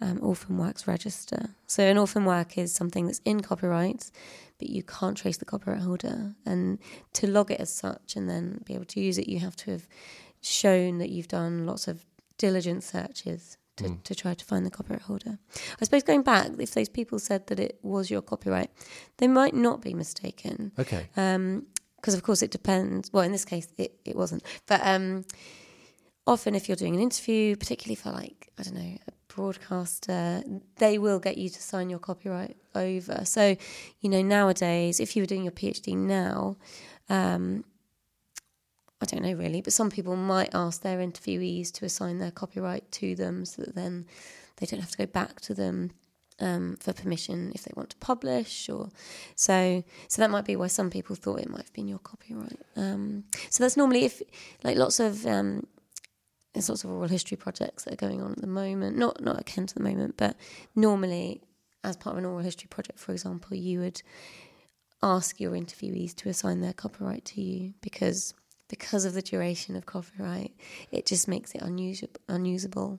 [0.00, 1.50] um, orphan works register.
[1.66, 4.10] So an orphan work is something that's in copyright,
[4.58, 6.34] but you can't trace the copyright holder.
[6.44, 6.78] And
[7.14, 9.72] to log it as such and then be able to use it, you have to
[9.72, 9.88] have
[10.50, 12.04] shown that you've done lots of
[12.38, 14.02] diligent searches to, mm.
[14.02, 15.38] to try to find the copyright holder.
[15.80, 18.70] I suppose going back, if those people said that it was your copyright,
[19.18, 20.72] they might not be mistaken.
[20.78, 21.08] Okay.
[21.14, 21.66] Because, um,
[22.06, 23.12] of course, it depends.
[23.12, 24.42] Well, in this case, it, it wasn't.
[24.66, 25.24] But um,
[26.26, 30.44] often, if you're doing an interview, particularly for, like, I don't know, a broadcaster,
[30.76, 33.24] they will get you to sign your copyright over.
[33.24, 33.56] So,
[34.00, 36.56] you know, nowadays, if you were doing your PhD now,
[37.08, 37.64] um,
[39.04, 42.90] I don't know really, but some people might ask their interviewees to assign their copyright
[42.92, 44.06] to them so that then
[44.56, 45.90] they don't have to go back to them
[46.40, 48.88] um, for permission if they want to publish or
[49.36, 52.58] so so that might be why some people thought it might have been your copyright.
[52.76, 54.22] Um, so that's normally if
[54.62, 55.66] like lots of um,
[56.54, 59.38] there's lots of oral history projects that are going on at the moment not not
[59.38, 60.34] at Kent at the moment but
[60.74, 61.42] normally
[61.84, 64.00] as part of an oral history project for example you would
[65.02, 68.32] ask your interviewees to assign their copyright to you because
[68.74, 70.52] because of the duration of copyright,
[70.90, 72.98] it just makes it unusable, unusable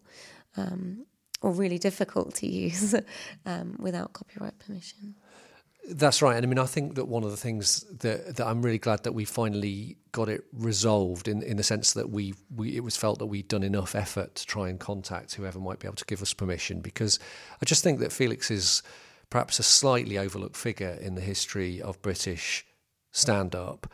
[0.55, 1.05] um,
[1.41, 2.95] or really difficult to use
[3.45, 5.15] um, without copyright permission.
[5.89, 6.38] That's right.
[6.38, 9.03] And I mean, I think that one of the things that, that I'm really glad
[9.03, 12.95] that we finally got it resolved in, in the sense that we, we it was
[12.95, 16.05] felt that we'd done enough effort to try and contact whoever might be able to
[16.05, 17.19] give us permission because
[17.61, 18.82] I just think that Felix is
[19.30, 22.65] perhaps a slightly overlooked figure in the history of British
[23.11, 23.88] stand up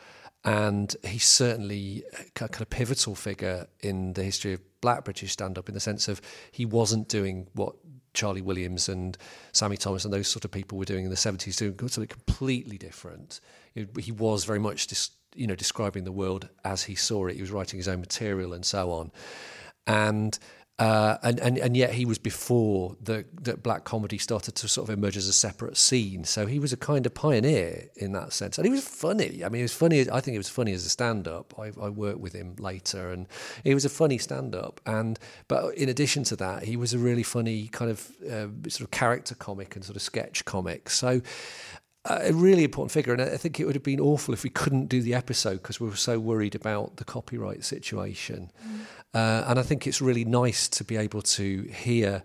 [0.43, 5.57] and he's certainly a kind of pivotal figure in the history of black British stand
[5.57, 6.21] up in the sense of
[6.51, 7.75] he wasn't doing what
[8.13, 9.17] Charlie Williams and
[9.51, 12.77] Sammy Thomas and those sort of people were doing in the 70s, doing something completely
[12.77, 13.39] different.
[13.73, 14.87] He was very much
[15.35, 17.35] you know, describing the world as he saw it.
[17.35, 19.11] He was writing his own material and so on.
[19.87, 20.37] And
[20.79, 24.89] uh, and, and and yet he was before the that black comedy started to sort
[24.89, 26.23] of emerge as a separate scene.
[26.23, 29.43] So he was a kind of pioneer in that sense, and he was funny.
[29.45, 30.09] I mean, he was funny.
[30.09, 31.53] I think he was funny as a stand-up.
[31.59, 33.27] I, I worked with him later, and
[33.63, 34.81] he was a funny stand-up.
[34.85, 38.81] And but in addition to that, he was a really funny kind of uh, sort
[38.81, 40.89] of character comic and sort of sketch comic.
[40.89, 41.21] So
[42.05, 44.87] a really important figure, and I think it would have been awful if we couldn't
[44.87, 48.51] do the episode because we were so worried about the copyright situation.
[48.67, 48.79] Mm.
[49.13, 52.23] Uh, and I think it's really nice to be able to hear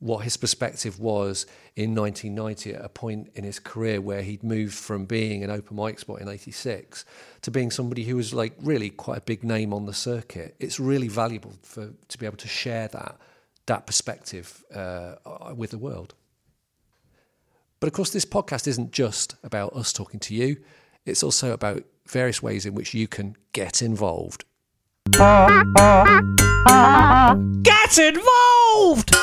[0.00, 1.44] what his perspective was
[1.76, 5.76] in 1990 at a point in his career where he'd moved from being an open
[5.76, 7.04] mic spot in 86
[7.42, 10.56] to being somebody who was like really quite a big name on the circuit.
[10.58, 13.18] It's really valuable for to be able to share that
[13.66, 15.14] that perspective uh,
[15.54, 16.14] with the world.
[17.78, 20.56] But of course, this podcast isn't just about us talking to you,
[21.06, 24.44] it's also about various ways in which you can get involved.
[27.62, 29.14] Get involved!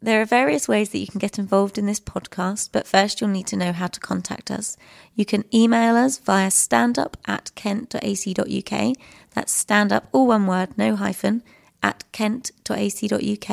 [0.00, 3.30] There are various ways that you can get involved in this podcast, but first you'll
[3.30, 4.76] need to know how to contact us.
[5.16, 8.96] You can email us via standup at kent.ac.uk.
[9.34, 11.42] That's standup, all one word, no hyphen,
[11.82, 13.50] at kent.ac.uk.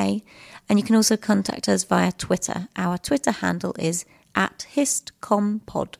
[0.69, 2.67] And you can also contact us via Twitter.
[2.75, 4.05] Our Twitter handle is
[4.35, 5.95] at histcompod.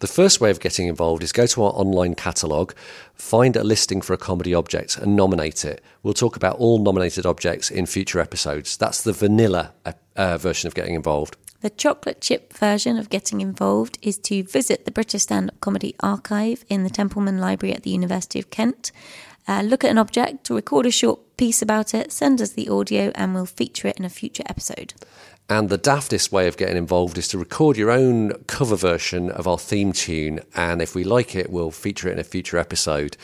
[0.00, 2.74] The first way of getting involved is go to our online catalogue,
[3.14, 5.82] find a listing for a comedy object, and nominate it.
[6.02, 8.76] We'll talk about all nominated objects in future episodes.
[8.76, 11.36] That's the vanilla uh, uh version of getting involved.
[11.60, 15.94] The chocolate chip version of getting involved is to visit the British Stand Up Comedy
[16.00, 18.92] Archive in the Templeman Library at the University of Kent
[19.48, 23.10] Uh, look at an object, record a short piece about it, send us the audio,
[23.14, 24.94] and we'll feature it in a future episode.
[25.50, 29.48] And the daftest way of getting involved is to record your own cover version of
[29.48, 30.38] our theme tune.
[30.54, 33.16] And if we like it, we'll feature it in a future episode.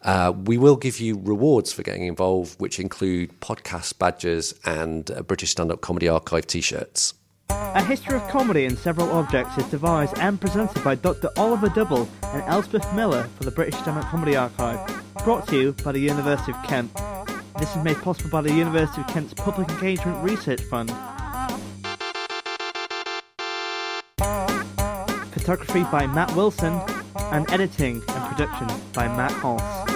[0.00, 5.20] Uh, we will give you rewards for getting involved, which include podcast badges and uh,
[5.20, 7.12] British Stand Up Comedy Archive t shirts.
[7.50, 11.28] A history of comedy in several objects is devised and presented by Dr.
[11.36, 14.80] Oliver Double and Elspeth Miller for the British Stand Up Comedy Archive.
[15.22, 16.90] Brought to you by the University of Kent.
[17.58, 20.90] This is made possible by the University of Kent's Public Engagement Research Fund.
[25.44, 26.80] Photography by Matt Wilson
[27.16, 29.93] and editing and production by Matt Hoss.